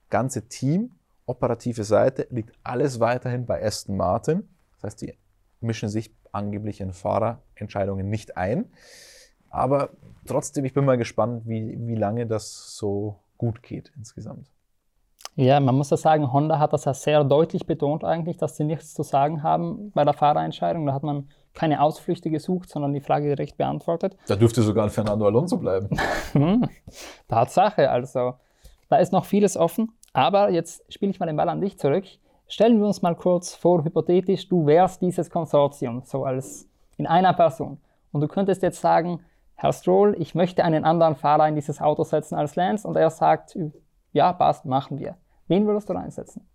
ganze 0.09 0.47
Team, 0.47 0.91
operative 1.25 1.83
Seite, 1.83 2.27
liegt 2.29 2.53
alles 2.63 2.99
weiterhin 2.99 3.45
bei 3.45 3.63
Aston 3.65 3.97
Martin. 3.97 4.47
Das 4.75 4.83
heißt, 4.83 5.01
die 5.01 5.17
mischen 5.59 5.89
sich 5.89 6.13
angeblich 6.31 6.81
in 6.81 6.93
Fahrerentscheidungen 6.93 8.09
nicht 8.09 8.37
ein. 8.37 8.65
Aber 9.49 9.89
trotzdem, 10.25 10.65
ich 10.65 10.73
bin 10.73 10.85
mal 10.85 10.97
gespannt, 10.97 11.43
wie, 11.45 11.77
wie 11.79 11.95
lange 11.95 12.25
das 12.27 12.75
so 12.75 13.19
gut 13.37 13.63
geht 13.63 13.91
insgesamt. 13.97 14.47
Ja, 15.35 15.59
man 15.59 15.75
muss 15.75 15.91
ja 15.91 15.97
sagen, 15.97 16.33
Honda 16.33 16.57
hat 16.57 16.73
das 16.73 16.85
ja 16.85 16.95
sehr 16.95 17.23
deutlich 17.23 17.67
betont 17.67 18.03
eigentlich, 18.03 18.37
dass 18.37 18.57
sie 18.57 18.63
nichts 18.63 18.95
zu 18.95 19.03
sagen 19.03 19.43
haben 19.43 19.91
bei 19.91 20.03
der 20.03 20.13
Fahrerentscheidung. 20.13 20.87
Da 20.87 20.93
hat 20.93 21.03
man 21.03 21.29
keine 21.53 21.81
Ausflüchte 21.81 22.31
gesucht, 22.31 22.69
sondern 22.69 22.93
die 22.93 23.01
Frage 23.01 23.27
direkt 23.27 23.55
beantwortet. 23.55 24.17
Da 24.27 24.35
dürfte 24.35 24.63
sogar 24.63 24.85
ein 24.85 24.89
Fernando 24.89 25.25
Alonso 25.25 25.57
bleiben. 25.57 25.89
Hm, 26.33 26.67
Tatsache, 27.29 27.89
also 27.89 28.33
da 28.89 28.97
ist 28.97 29.13
noch 29.13 29.25
vieles 29.25 29.55
offen. 29.55 29.93
Aber 30.11 30.49
jetzt 30.49 30.83
spiele 30.91 31.11
ich 31.11 31.19
mal 31.19 31.27
den 31.27 31.37
Ball 31.37 31.49
an 31.49 31.61
dich 31.61 31.77
zurück. 31.77 32.05
Stellen 32.47 32.79
wir 32.79 32.87
uns 32.87 33.01
mal 33.01 33.15
kurz 33.15 33.55
vor, 33.55 33.83
hypothetisch, 33.83 34.49
du 34.49 34.65
wärst 34.65 35.01
dieses 35.01 35.29
Konsortium, 35.29 36.01
so 36.03 36.25
als 36.25 36.67
in 36.97 37.05
einer 37.05 37.33
Person. 37.33 37.79
Und 38.11 38.21
du 38.21 38.27
könntest 38.27 38.63
jetzt 38.63 38.81
sagen, 38.81 39.21
Herr 39.59 39.73
Stroll, 39.73 40.15
ich 40.19 40.35
möchte 40.35 40.63
einen 40.63 40.85
anderen 40.85 41.15
Fahrer 41.15 41.47
in 41.47 41.55
dieses 41.55 41.81
Auto 41.81 42.03
setzen 42.03 42.35
als 42.35 42.55
Lance. 42.55 42.87
Und 42.87 42.95
er 42.95 43.09
sagt, 43.09 43.57
ja, 44.13 44.31
passt, 44.31 44.65
machen 44.65 44.99
wir. 44.99 45.17
Wen 45.47 45.65
würdest 45.65 45.89
du 45.89 45.93
reinsetzen? 45.93 46.47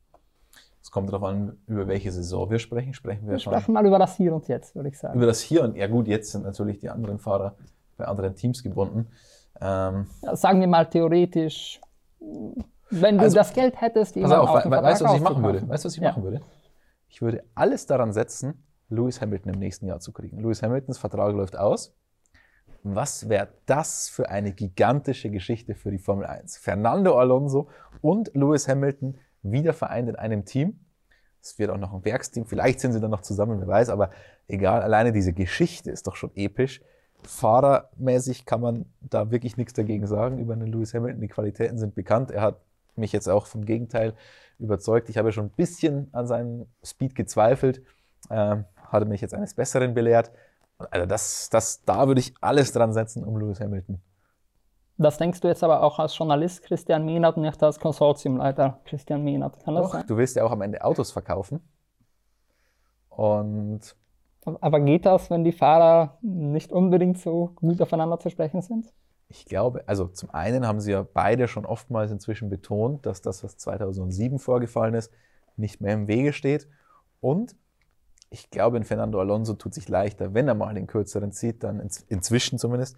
Es 0.81 0.91
kommt 0.91 1.09
darauf 1.09 1.25
an, 1.25 1.59
über 1.67 1.89
welche 1.89 2.13
Saison 2.13 2.49
wir 2.49 2.61
sprechen. 2.61 2.95
Sprechen 2.95 3.27
wir, 3.27 3.33
Wir 3.33 3.39
schon 3.41 3.53
sprechen 3.53 3.73
mal 3.73 3.85
über 3.85 3.99
das 3.99 4.17
Hier 4.17 4.33
und 4.33 4.47
Jetzt, 4.47 4.77
würde 4.77 4.89
ich 4.89 4.99
sagen. 4.99 5.17
über 5.17 5.27
das 5.27 5.41
Hier 5.41 5.65
und 5.65 5.77
ja 5.77 5.89
gut, 5.89 6.07
jetzt 6.07 6.31
sind 6.31 6.45
natürlich 6.45 6.79
die 6.79 6.91
anderen 6.91 7.19
Fahrer 7.19 7.57
bei 7.97 8.05
anderen 8.05 8.37
Teams 8.37 8.63
gebunden. 8.63 9.09
Ähm, 9.61 10.07
Ja, 10.23 10.37
sagen 10.37 10.61
wir 10.61 10.69
mal 10.69 10.87
theoretisch, 10.89 11.81
wenn 12.91 13.17
du 13.19 13.25
Also, 13.25 13.37
das 13.37 13.53
Geld 13.53 13.81
hättest, 13.81 14.15
pass 14.21 14.31
auf, 14.33 14.65
we 14.65 14.71
weißt 14.71 15.01
du, 15.01 15.05
was 15.07 15.15
ich 15.15 15.21
machen 15.21 15.43
würde? 15.43 15.69
Weißt 15.69 15.85
du, 15.85 15.87
was 15.89 15.97
ich 15.97 16.03
Ja. 16.03 16.11
machen 16.11 16.23
würde? 16.23 16.41
Ich 17.09 17.21
würde 17.21 17.43
alles 17.57 17.87
daran 17.87 18.13
setzen, 18.13 18.65
Lewis 18.91 19.21
Hamilton 19.21 19.55
im 19.55 19.59
nächsten 19.59 19.87
Jahr 19.87 19.99
zu 19.99 20.13
kriegen. 20.13 20.39
Lewis 20.41 20.63
Hamiltons 20.63 20.99
Vertrag 20.99 21.33
läuft 21.35 21.57
aus. 21.59 21.95
Was 22.85 23.29
wäre 23.29 23.49
das 23.67 24.09
für 24.09 24.29
eine 24.29 24.53
gigantische 24.53 25.31
Geschichte 25.31 25.75
für 25.75 25.91
die 25.91 25.99
Formel 25.99 26.27
1? 26.27 26.59
Fernando 26.59 27.17
Alonso 27.17 27.69
und 28.01 28.35
Lewis 28.35 28.67
Hamilton 28.67 29.19
wieder 29.43 29.73
vereint 29.73 30.09
in 30.09 30.17
einem 30.17 30.45
Team. 30.45 30.81
Es 31.41 31.59
wird 31.59 31.71
auch 31.71 31.79
noch 31.79 31.93
ein 31.93 32.05
Werksteam. 32.05 32.45
Vielleicht 32.45 32.81
sind 32.81 32.93
sie 32.93 33.01
dann 33.01 33.11
noch 33.11 33.21
zusammen, 33.21 33.61
wer 33.61 33.69
weiß. 33.69 33.89
Aber 33.89 34.11
egal, 34.49 34.83
alleine 34.83 35.13
diese 35.13 35.33
Geschichte 35.33 35.91
ist 35.91 36.07
doch 36.07 36.17
schon 36.17 36.33
episch. 36.35 36.81
Fahrermäßig 37.23 38.47
kann 38.47 38.61
man 38.61 38.87
da 39.01 39.31
wirklich 39.31 39.57
nichts 39.57 39.75
dagegen 39.75 40.07
sagen 40.09 40.39
über 40.39 40.55
einen 40.55 40.67
Lewis 40.67 40.93
Hamilton. 40.93 41.21
Die 41.21 41.29
Qualitäten 41.29 41.79
sind 41.79 41.95
bekannt. 41.95 42.33
Er 42.33 42.43
hat 42.43 42.61
mich 42.97 43.13
jetzt 43.13 43.29
auch 43.29 43.47
vom 43.47 43.65
Gegenteil 43.65 44.15
überzeugt. 44.59 45.09
Ich 45.09 45.19
habe 45.19 45.33
schon 45.33 45.47
ein 45.47 45.51
bisschen 45.51 46.09
an 46.13 46.27
seinem 46.27 46.67
Speed 46.85 47.15
gezweifelt, 47.15 47.83
ähm, 48.31 48.65
hatte 48.77 49.07
mich 49.07 49.21
jetzt 49.21 49.35
eines 49.35 49.55
Besseren 49.55 49.95
belehrt. 49.95 50.33
Also 50.91 51.07
das, 51.07 51.49
das, 51.51 51.85
da 51.85 52.07
würde 52.07 52.21
ich 52.21 52.35
alles 52.41 52.73
dran 52.73 52.93
setzen 52.93 53.25
um 53.25 53.39
Lewis 53.39 53.61
Hamilton. 53.61 54.01
Das 54.99 55.19
denkst 55.19 55.41
du 55.41 55.49
jetzt 55.49 55.65
aber 55.65 55.83
auch 55.83 55.99
als 55.99 56.17
Journalist 56.17 56.63
Christian 56.63 57.05
Mehnert 57.05 57.37
und 57.37 57.43
nicht 57.43 57.63
als 57.63 57.81
Konsortiumleiter 57.81 58.81
Christian 58.85 59.25
Mehnert. 59.25 59.59
Kann 59.65 59.75
das 59.75 59.85
Doch, 59.87 59.93
sein? 59.93 60.07
du 60.07 60.17
willst 60.17 60.37
ja 60.37 60.45
auch 60.45 60.53
am 60.53 60.63
Ende 60.63 60.85
Autos 60.85 61.11
verkaufen. 61.11 61.61
Und 63.09 63.97
Aber 64.61 64.81
geht 64.81 65.07
das, 65.07 65.31
wenn 65.31 65.45
die 65.45 65.53
Fahrer 65.53 66.19
nicht 66.23 66.73
unbedingt 66.73 67.19
so 67.19 67.53
gut 67.57 67.81
aufeinander 67.81 68.19
zu 68.21 68.31
sprechen 68.31 68.63
sind? 68.63 68.93
ich 69.33 69.47
glaube, 69.47 69.85
also 69.89 70.09
zum 70.09 70.31
einen 70.31 70.67
haben 70.67 70.81
sie 70.81 70.93
ja 70.93 71.03
beide 71.03 71.49
schon 71.49 71.65
oftmals 71.65 72.11
inzwischen 72.13 72.51
betont, 72.51 73.07
dass 73.07 73.23
das, 73.23 73.43
was 73.43 73.57
2007 73.57 74.39
vorgefallen 74.39 74.95
ist, 74.95 75.11
nicht 75.57 75.81
mehr 75.81 75.95
im 75.95 76.07
Wege 76.07 76.33
steht. 76.33 76.69
Und 77.21 77.57
ich 78.33 78.51
glaube, 78.51 78.79
in 78.79 78.85
Fernando 78.85 79.21
Alonso 79.21 79.55
tut 79.55 79.75
sich 79.75 79.89
leichter, 79.89 80.33
wenn 80.33 80.49
er 80.49 80.55
mal 80.55 80.75
den 80.75 80.87
kürzeren 80.87 81.33
zieht, 81.33 81.63
dann 81.63 81.81
inzwischen 82.09 82.59
zumindest 82.59 82.97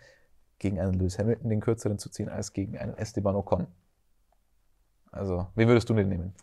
gegen 0.59 0.79
einen 0.79 0.95
Lewis 0.95 1.19
Hamilton 1.19 1.51
den 1.51 1.61
kürzeren 1.61 1.99
zu 1.99 2.09
ziehen, 2.09 2.29
als 2.29 2.53
gegen 2.53 2.79
einen 2.79 2.97
Esteban 2.97 3.35
Ocon. 3.35 3.67
Also, 5.11 5.49
wen 5.57 5.69
würdest 5.69 5.91
du 5.91 5.95
denn 5.95 6.09
nehmen? 6.09 6.35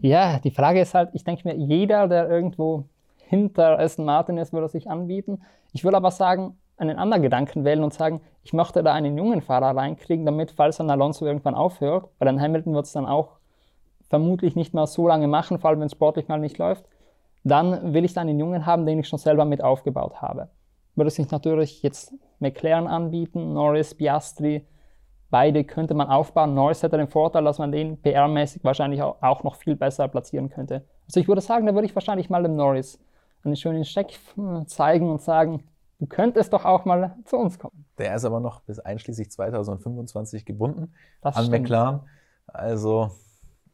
Ja, 0.00 0.38
die 0.38 0.52
Frage 0.52 0.80
ist 0.80 0.94
halt, 0.94 1.10
ich 1.12 1.24
denke 1.24 1.48
mir, 1.48 1.56
jeder, 1.56 2.06
der 2.06 2.28
irgendwo 2.28 2.84
hinter 3.16 3.78
Aston 3.80 4.04
Martin 4.04 4.38
ist, 4.38 4.52
würde 4.52 4.68
sich 4.68 4.88
anbieten. 4.88 5.42
Ich 5.72 5.82
würde 5.82 5.96
aber 5.96 6.12
sagen, 6.12 6.56
einen 6.76 6.98
anderen 6.98 7.22
Gedanken 7.22 7.64
wählen 7.64 7.82
und 7.82 7.94
sagen, 7.94 8.20
ich 8.44 8.52
möchte 8.52 8.82
da 8.82 8.92
einen 8.92 9.18
jungen 9.18 9.42
Fahrer 9.42 9.76
reinkriegen, 9.76 10.24
damit, 10.24 10.52
falls 10.52 10.80
ein 10.80 10.90
Alonso 10.90 11.26
irgendwann 11.26 11.54
aufhört, 11.54 12.08
weil 12.18 12.28
ein 12.28 12.40
Hamilton 12.40 12.74
wird 12.74 12.86
es 12.86 12.92
dann 12.92 13.06
auch 13.06 13.38
vermutlich 14.08 14.54
nicht 14.54 14.72
mehr 14.72 14.86
so 14.86 15.08
lange 15.08 15.26
machen, 15.26 15.58
vor 15.58 15.70
allem 15.70 15.80
wenn 15.80 15.86
es 15.86 15.92
sportlich 15.92 16.28
mal 16.28 16.38
nicht 16.38 16.58
läuft, 16.58 16.84
dann 17.46 17.94
will 17.94 18.04
ich 18.04 18.12
da 18.12 18.22
einen 18.22 18.40
Jungen 18.40 18.66
haben, 18.66 18.86
den 18.86 18.98
ich 18.98 19.08
schon 19.08 19.20
selber 19.20 19.44
mit 19.44 19.62
aufgebaut 19.62 20.20
habe. 20.20 20.48
Würde 20.96 21.10
sich 21.10 21.30
natürlich 21.30 21.82
jetzt 21.82 22.12
McLaren 22.40 22.88
anbieten, 22.88 23.52
Norris, 23.52 23.94
Piastri, 23.94 24.66
beide 25.30 25.62
könnte 25.62 25.94
man 25.94 26.08
aufbauen. 26.08 26.54
Norris 26.54 26.82
hätte 26.82 26.96
den 26.96 27.06
Vorteil, 27.06 27.44
dass 27.44 27.58
man 27.58 27.70
den 27.70 28.02
PR-mäßig 28.02 28.64
wahrscheinlich 28.64 29.00
auch, 29.02 29.44
noch 29.44 29.54
viel 29.54 29.76
besser 29.76 30.08
platzieren 30.08 30.48
könnte. 30.48 30.84
Also 31.06 31.20
ich 31.20 31.28
würde 31.28 31.40
sagen, 31.40 31.66
da 31.66 31.74
würde 31.74 31.86
ich 31.86 31.94
wahrscheinlich 31.94 32.30
mal 32.30 32.42
dem 32.42 32.56
Norris 32.56 32.98
einen 33.44 33.54
schönen 33.54 33.84
Scheck 33.84 34.18
zeigen 34.66 35.08
und 35.08 35.20
sagen, 35.20 35.62
du 36.00 36.06
könntest 36.06 36.52
doch 36.52 36.64
auch 36.64 36.84
mal 36.84 37.14
zu 37.26 37.36
uns 37.36 37.60
kommen. 37.60 37.84
Der 37.98 38.14
ist 38.16 38.24
aber 38.24 38.40
noch 38.40 38.60
bis 38.62 38.80
einschließlich 38.80 39.30
2025 39.30 40.44
gebunden 40.44 40.92
Das 41.20 41.36
an 41.36 41.44
stimmt. 41.44 41.62
McLaren. 41.62 42.00
Also 42.48 43.10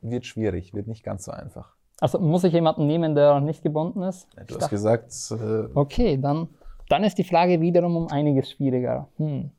wird 0.02 0.26
schwierig, 0.26 0.74
wird 0.74 0.88
nicht 0.88 1.04
ganz 1.04 1.24
so 1.24 1.32
einfach. 1.32 1.74
Also 2.02 2.18
muss 2.18 2.42
ich 2.42 2.52
jemanden 2.52 2.88
nehmen, 2.88 3.14
der 3.14 3.38
nicht 3.38 3.62
gebunden 3.62 4.02
ist? 4.02 4.26
Du 4.34 4.40
Ich 4.42 4.50
hast 4.54 4.62
dachte- 4.62 4.70
gesagt, 4.70 5.12
äh, 5.30 5.68
Okay, 5.72 6.18
dann, 6.20 6.48
dann 6.88 7.04
ist 7.04 7.16
die 7.16 7.22
Frage 7.22 7.60
wiederum 7.60 7.96
um 7.96 8.08
einiges 8.08 8.50
schwieriger. 8.50 9.06
Hm. 9.18 9.52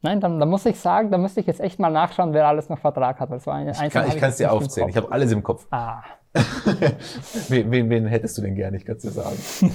Nein, 0.00 0.20
dann, 0.22 0.40
dann 0.40 0.48
muss 0.48 0.64
ich 0.64 0.80
sagen, 0.80 1.10
da 1.10 1.18
müsste 1.18 1.40
ich 1.40 1.46
jetzt 1.46 1.60
echt 1.60 1.78
mal 1.78 1.90
nachschauen, 1.90 2.32
wer 2.32 2.46
alles 2.48 2.70
noch 2.70 2.78
Vertrag 2.78 3.20
hat. 3.20 3.28
Weil 3.28 3.40
so 3.40 3.50
eine, 3.50 3.72
ich 3.72 3.90
kann 3.92 4.30
es 4.30 4.36
dir 4.38 4.50
aufzählen. 4.50 4.88
Ich 4.88 4.96
habe 4.96 5.12
alles 5.12 5.30
im 5.32 5.42
Kopf. 5.42 5.66
Ah, 5.70 6.02
wen, 7.50 7.70
wen, 7.70 7.90
wen 7.90 8.06
hättest 8.06 8.38
du 8.38 8.42
denn 8.42 8.54
gerne? 8.54 8.78
Ich 8.78 8.86
kann 8.86 8.96
es 8.96 9.02
dir 9.02 9.10
sagen. 9.10 9.36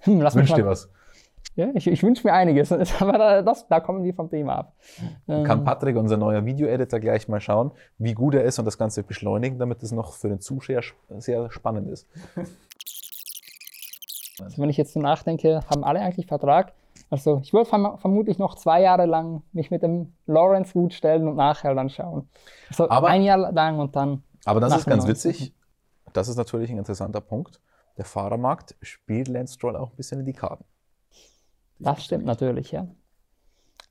hm, 0.00 0.22
lass 0.22 0.34
mich 0.36 0.44
Wünsch 0.44 0.50
mal, 0.52 0.56
dir 0.56 0.66
was. 0.66 0.90
Ja, 1.58 1.70
ich, 1.74 1.88
ich 1.88 2.04
wünsche 2.04 2.24
mir 2.24 2.32
einiges, 2.32 2.70
aber 3.00 3.18
da, 3.18 3.42
das, 3.42 3.66
da 3.66 3.80
kommen 3.80 4.04
wir 4.04 4.14
vom 4.14 4.30
Thema 4.30 4.58
ab. 4.58 4.76
Ähm, 5.26 5.42
Kann 5.42 5.64
Patrick, 5.64 5.96
unser 5.96 6.16
neuer 6.16 6.44
Video-Editor, 6.44 7.00
gleich 7.00 7.26
mal 7.26 7.40
schauen, 7.40 7.72
wie 7.98 8.14
gut 8.14 8.34
er 8.34 8.44
ist 8.44 8.60
und 8.60 8.64
das 8.64 8.78
Ganze 8.78 9.02
beschleunigen, 9.02 9.58
damit 9.58 9.82
es 9.82 9.90
noch 9.90 10.12
für 10.12 10.28
den 10.28 10.40
Zuschauer 10.40 10.82
sehr 11.18 11.50
spannend 11.50 11.90
ist. 11.90 12.06
Also 14.40 14.62
wenn 14.62 14.70
ich 14.70 14.76
jetzt 14.76 14.92
so 14.92 15.00
nachdenke, 15.00 15.62
haben 15.68 15.82
alle 15.82 15.98
eigentlich 15.98 16.26
Vertrag. 16.26 16.72
Also 17.10 17.40
ich 17.42 17.52
würde 17.52 17.68
verm 17.68 17.98
vermutlich 17.98 18.38
noch 18.38 18.54
zwei 18.54 18.80
Jahre 18.80 19.04
lang 19.04 19.42
mich 19.52 19.72
mit 19.72 19.82
dem 19.82 20.12
Lawrence 20.26 20.74
gut 20.74 20.94
stellen 20.94 21.26
und 21.26 21.34
nachher 21.34 21.74
dann 21.74 21.90
schauen. 21.90 22.28
Also 22.68 22.88
Aber- 22.88 23.08
ein 23.08 23.24
Jahr 23.24 23.50
lang 23.50 23.80
und 23.80 23.96
dann. 23.96 24.22
Aber 24.44 24.60
das 24.60 24.76
ist 24.76 24.86
ganz 24.86 25.08
witzig. 25.08 25.52
Das 26.12 26.28
ist 26.28 26.36
natürlich 26.36 26.70
ein 26.70 26.78
interessanter 26.78 27.20
Punkt. 27.20 27.60
Der 27.96 28.04
Fahrermarkt 28.04 28.76
spielt 28.80 29.26
Lance 29.26 29.54
Stroll 29.54 29.74
auch 29.74 29.90
ein 29.90 29.96
bisschen 29.96 30.20
in 30.20 30.26
die 30.26 30.34
Karten. 30.34 30.64
Das 31.78 32.04
stimmt 32.04 32.24
natürlich, 32.24 32.72
ja. 32.72 32.86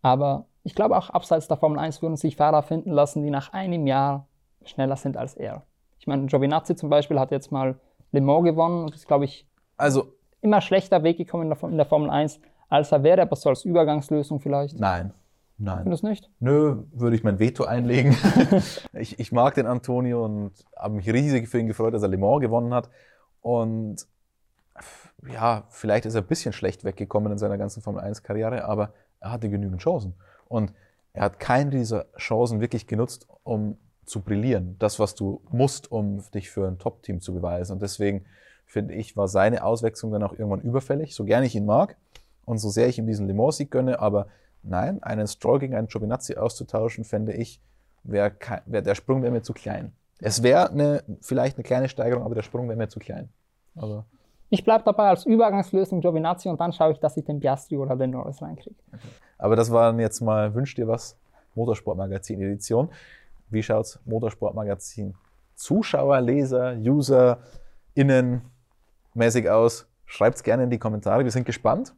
Aber 0.02 0.46
ich 0.64 0.76
glaube 0.76 0.98
auch 0.98 1.10
abseits 1.10 1.48
der 1.48 1.58
Formel 1.58 1.80
1 1.80 2.02
würden 2.02 2.18
sich 2.18 2.36
Fahrer 2.36 2.64
finden 2.64 2.92
lassen, 2.92 3.24
die 3.24 3.30
nach 3.30 3.54
einem 3.54 3.88
Jahr 3.88 4.28
schneller 4.66 4.96
sind 4.96 5.18
als 5.18 5.36
er. 5.36 5.64
Ich 6.00 6.08
meine, 6.08 6.26
Giovinazzi 6.26 6.76
zum 6.76 6.90
Beispiel 6.90 7.20
hat 7.20 7.32
jetzt 7.32 7.52
mal 7.52 7.80
Le 8.12 8.22
Mans 8.22 8.44
gewonnen 8.44 8.84
und 8.84 8.96
ist, 8.96 9.08
glaube 9.08 9.26
ich, 9.26 9.48
Also, 9.78 10.14
immer 10.42 10.62
schlechter 10.62 11.04
Weg 11.04 11.18
gekommen 11.18 11.44
in 11.44 11.50
der, 11.50 11.70
in 11.70 11.78
der 11.78 11.86
Formel 11.86 12.10
1, 12.10 12.40
als 12.70 12.92
er 12.92 13.04
wäre, 13.04 13.22
aber 13.22 13.36
so 13.36 13.50
als 13.50 13.66
Übergangslösung 13.66 14.40
vielleicht. 14.40 14.80
nein. 14.80 15.14
Nein. 15.60 15.82
Findest 15.82 16.04
du 16.04 16.08
nicht? 16.10 16.30
Nö, 16.40 16.84
würde 16.94 17.16
ich 17.16 17.24
mein 17.24 17.40
Veto 17.40 17.64
einlegen. 17.64 18.16
ich, 18.94 19.20
ich 19.20 19.32
mag 19.32 19.56
den 19.56 19.66
Antonio 19.66 20.24
und 20.24 20.52
habe 20.76 20.94
mich 20.94 21.12
riesig 21.12 21.48
für 21.48 21.58
ihn 21.60 21.66
gefreut, 21.66 21.96
dass 21.96 22.04
er 22.04 22.10
Le 22.10 22.18
Mans 22.20 22.42
gewonnen 22.42 22.76
hat. 22.76 22.92
Und 23.42 24.06
ja, 25.26 25.64
vielleicht 25.70 26.06
ist 26.06 26.16
er 26.16 26.22
ein 26.22 26.28
bisschen 26.28 26.54
schlecht 26.54 26.84
weggekommen 26.84 27.32
in 27.32 27.38
seiner 27.38 27.58
ganzen 27.58 27.82
Formel 27.82 28.04
1-Karriere, 28.04 28.66
aber 28.66 28.94
er 29.20 29.32
hatte 29.32 29.50
genügend 29.50 29.82
Chancen. 29.82 30.14
Und 30.48 30.74
er 31.14 31.24
hat 31.24 31.40
keine 31.40 31.72
dieser 31.72 32.06
Chancen 32.18 32.62
wirklich 32.62 32.88
genutzt, 32.88 33.28
um 33.44 33.78
zu 34.06 34.22
brillieren. 34.22 34.76
Das, 34.80 35.00
was 35.00 35.16
du 35.16 35.42
musst, 35.50 35.92
um 35.92 36.24
dich 36.32 36.50
für 36.50 36.68
ein 36.68 36.78
Top-Team 36.78 37.22
zu 37.22 37.34
beweisen. 37.34 37.74
Und 37.74 37.82
deswegen 37.82 38.26
finde 38.66 38.94
ich, 38.94 39.18
war 39.18 39.28
seine 39.28 39.64
Auswechslung 39.64 40.12
dann 40.12 40.24
auch 40.24 40.34
irgendwann 40.34 40.62
überfällig, 40.62 41.16
so 41.16 41.26
gern 41.26 41.44
ich 41.44 41.56
ihn 41.56 41.66
mag 41.66 41.98
und 42.46 42.60
so 42.60 42.70
sehr 42.70 42.88
ich 42.88 42.98
ihm 42.98 43.08
diesen 43.08 43.28
Le 43.28 43.34
Mans-Sieg 43.34 43.72
gönne, 43.72 44.00
aber 44.00 44.28
nein, 44.64 45.02
einen 45.04 45.28
Stroll 45.28 45.60
gegen 45.60 45.76
einen 45.76 45.88
Giovinazzi 45.88 46.36
auszutauschen, 46.36 47.04
fände 47.04 47.34
ich, 47.34 47.62
wäre 48.04 48.34
wär, 48.66 48.82
der 48.82 48.96
Sprung 48.96 49.22
wäre 49.22 49.32
mir 49.32 49.42
zu 49.42 49.54
klein. 49.54 49.94
Es 50.20 50.44
wäre 50.44 50.70
eine, 50.70 51.04
vielleicht 51.22 51.58
eine 51.58 51.64
kleine 51.64 51.90
Steigerung, 51.90 52.24
aber 52.24 52.36
der 52.36 52.42
Sprung 52.42 52.68
wäre 52.68 52.78
mir 52.78 52.90
zu 52.90 53.00
klein. 53.00 53.30
Also, 53.76 54.06
Ich 54.50 54.64
bleibe 54.64 54.84
dabei 54.84 55.10
als 55.10 55.26
Übergangslösung 55.26 56.00
Giovinazzi 56.00 56.48
und 56.48 56.60
dann 56.60 56.72
schaue 56.72 56.94
ich, 56.94 57.00
dass 57.00 57.18
ich 57.18 57.26
den 57.26 57.40
Piastri 57.40 57.78
oder 57.78 57.96
den 57.96 58.12
Norris 58.12 58.42
reinkriege. 58.42 58.78
aber 59.38 59.56
das 59.56 59.72
waren 59.72 60.00
jetzt 60.00 60.22
mal, 60.22 60.54
wünsch 60.56 60.76
dir 60.76 60.88
was, 60.88 61.18
Motorsportmagazin-Edition. 61.56 62.90
Wie 63.50 63.64
schaut's 63.64 64.00
Motorsportmagazin 64.06 65.16
Zuschauer, 65.56 66.22
Leser, 66.22 66.76
User, 66.78 67.40
Innen 67.94 68.42
mäßig 69.14 69.50
aus? 69.50 69.88
Schreibt's 70.06 70.44
gerne 70.44 70.64
in 70.64 70.70
die 70.70 70.78
Kommentare. 70.78 71.24
Wir 71.24 71.32
sind 71.32 71.46
gespannt. 71.46 71.96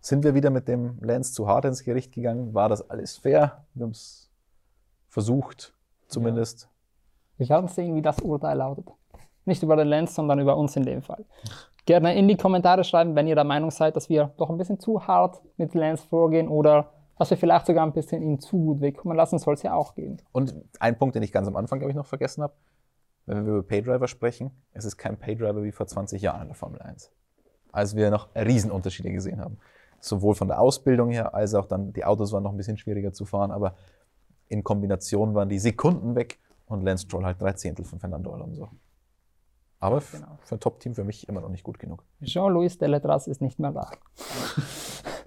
Sind 0.00 0.24
wir 0.24 0.34
wieder 0.34 0.50
mit 0.50 0.68
dem 0.68 0.96
Lance 1.00 1.32
zu 1.32 1.48
hart 1.48 1.64
ins 1.64 1.82
Gericht 1.82 2.12
gegangen? 2.12 2.54
War 2.54 2.68
das 2.68 2.88
alles 2.88 3.18
fair? 3.18 3.64
Wir 3.74 3.82
haben 3.82 3.90
es 3.90 4.30
versucht, 5.08 5.74
zumindest. 6.06 6.68
Wir 7.36 7.48
werden 7.48 7.68
sehen, 7.68 7.94
wie 7.96 8.02
das 8.02 8.20
Urteil 8.20 8.56
lautet. 8.56 8.88
Nicht 9.48 9.62
über 9.62 9.76
den 9.76 9.88
Lenz, 9.88 10.14
sondern 10.14 10.38
über 10.40 10.58
uns 10.58 10.76
in 10.76 10.82
dem 10.84 11.00
Fall. 11.00 11.24
Gerne 11.86 12.14
in 12.14 12.28
die 12.28 12.36
Kommentare 12.36 12.84
schreiben, 12.84 13.16
wenn 13.16 13.26
ihr 13.26 13.34
der 13.34 13.44
Meinung 13.44 13.70
seid, 13.70 13.96
dass 13.96 14.10
wir 14.10 14.30
doch 14.36 14.50
ein 14.50 14.58
bisschen 14.58 14.78
zu 14.78 15.06
hart 15.06 15.40
mit 15.56 15.74
Lenz 15.74 16.02
vorgehen 16.02 16.48
oder 16.48 16.90
dass 17.18 17.30
wir 17.30 17.38
vielleicht 17.38 17.64
sogar 17.64 17.86
ein 17.86 17.94
bisschen 17.94 18.22
ihm 18.22 18.40
zu 18.40 18.58
gut 18.58 18.80
wegkommen 18.82 19.16
lassen, 19.16 19.38
soll 19.38 19.54
es 19.54 19.62
ja 19.62 19.72
auch 19.72 19.94
geben. 19.94 20.18
Und 20.32 20.54
ein 20.80 20.98
Punkt, 20.98 21.14
den 21.14 21.22
ich 21.22 21.32
ganz 21.32 21.48
am 21.48 21.56
Anfang, 21.56 21.78
glaube 21.78 21.90
ich, 21.90 21.96
noch 21.96 22.04
vergessen 22.04 22.42
habe, 22.42 22.52
wenn 23.24 23.46
wir 23.46 23.54
über 23.54 23.62
Paydriver 23.62 24.06
sprechen, 24.06 24.50
es 24.74 24.84
ist 24.84 24.98
kein 24.98 25.16
Paydriver 25.16 25.62
wie 25.62 25.72
vor 25.72 25.86
20 25.86 26.20
Jahren 26.20 26.42
in 26.42 26.48
der 26.48 26.54
Formel 26.54 26.82
1. 26.82 27.10
Als 27.72 27.96
wir 27.96 28.10
noch 28.10 28.28
Riesenunterschiede 28.36 29.10
gesehen 29.10 29.40
haben. 29.40 29.56
Sowohl 29.98 30.34
von 30.34 30.48
der 30.48 30.60
Ausbildung 30.60 31.10
her, 31.10 31.34
als 31.34 31.54
auch 31.54 31.64
dann, 31.64 31.94
die 31.94 32.04
Autos 32.04 32.32
waren 32.32 32.42
noch 32.42 32.52
ein 32.52 32.58
bisschen 32.58 32.76
schwieriger 32.76 33.14
zu 33.14 33.24
fahren, 33.24 33.50
aber 33.50 33.74
in 34.48 34.62
Kombination 34.62 35.34
waren 35.34 35.48
die 35.48 35.58
Sekunden 35.58 36.14
weg 36.16 36.38
und 36.66 36.82
Lance 36.82 37.06
Stroll 37.06 37.24
halt 37.24 37.40
drei 37.40 37.54
Zehntel 37.54 37.86
von 37.86 37.98
Fernando 37.98 38.30
Alonso. 38.32 38.68
Aber 39.80 40.02
Genau. 40.12 40.38
für 40.42 40.56
ein 40.56 40.60
Top-Team 40.60 40.94
für 40.94 41.04
mich 41.04 41.28
immer 41.28 41.40
noch 41.40 41.48
nicht 41.50 41.62
gut 41.62 41.78
genug. 41.78 42.02
Jean-Louis 42.22 42.78
Deletras 42.78 43.26
ist 43.28 43.40
nicht 43.40 43.58
mehr 43.58 43.72
da. 43.72 43.90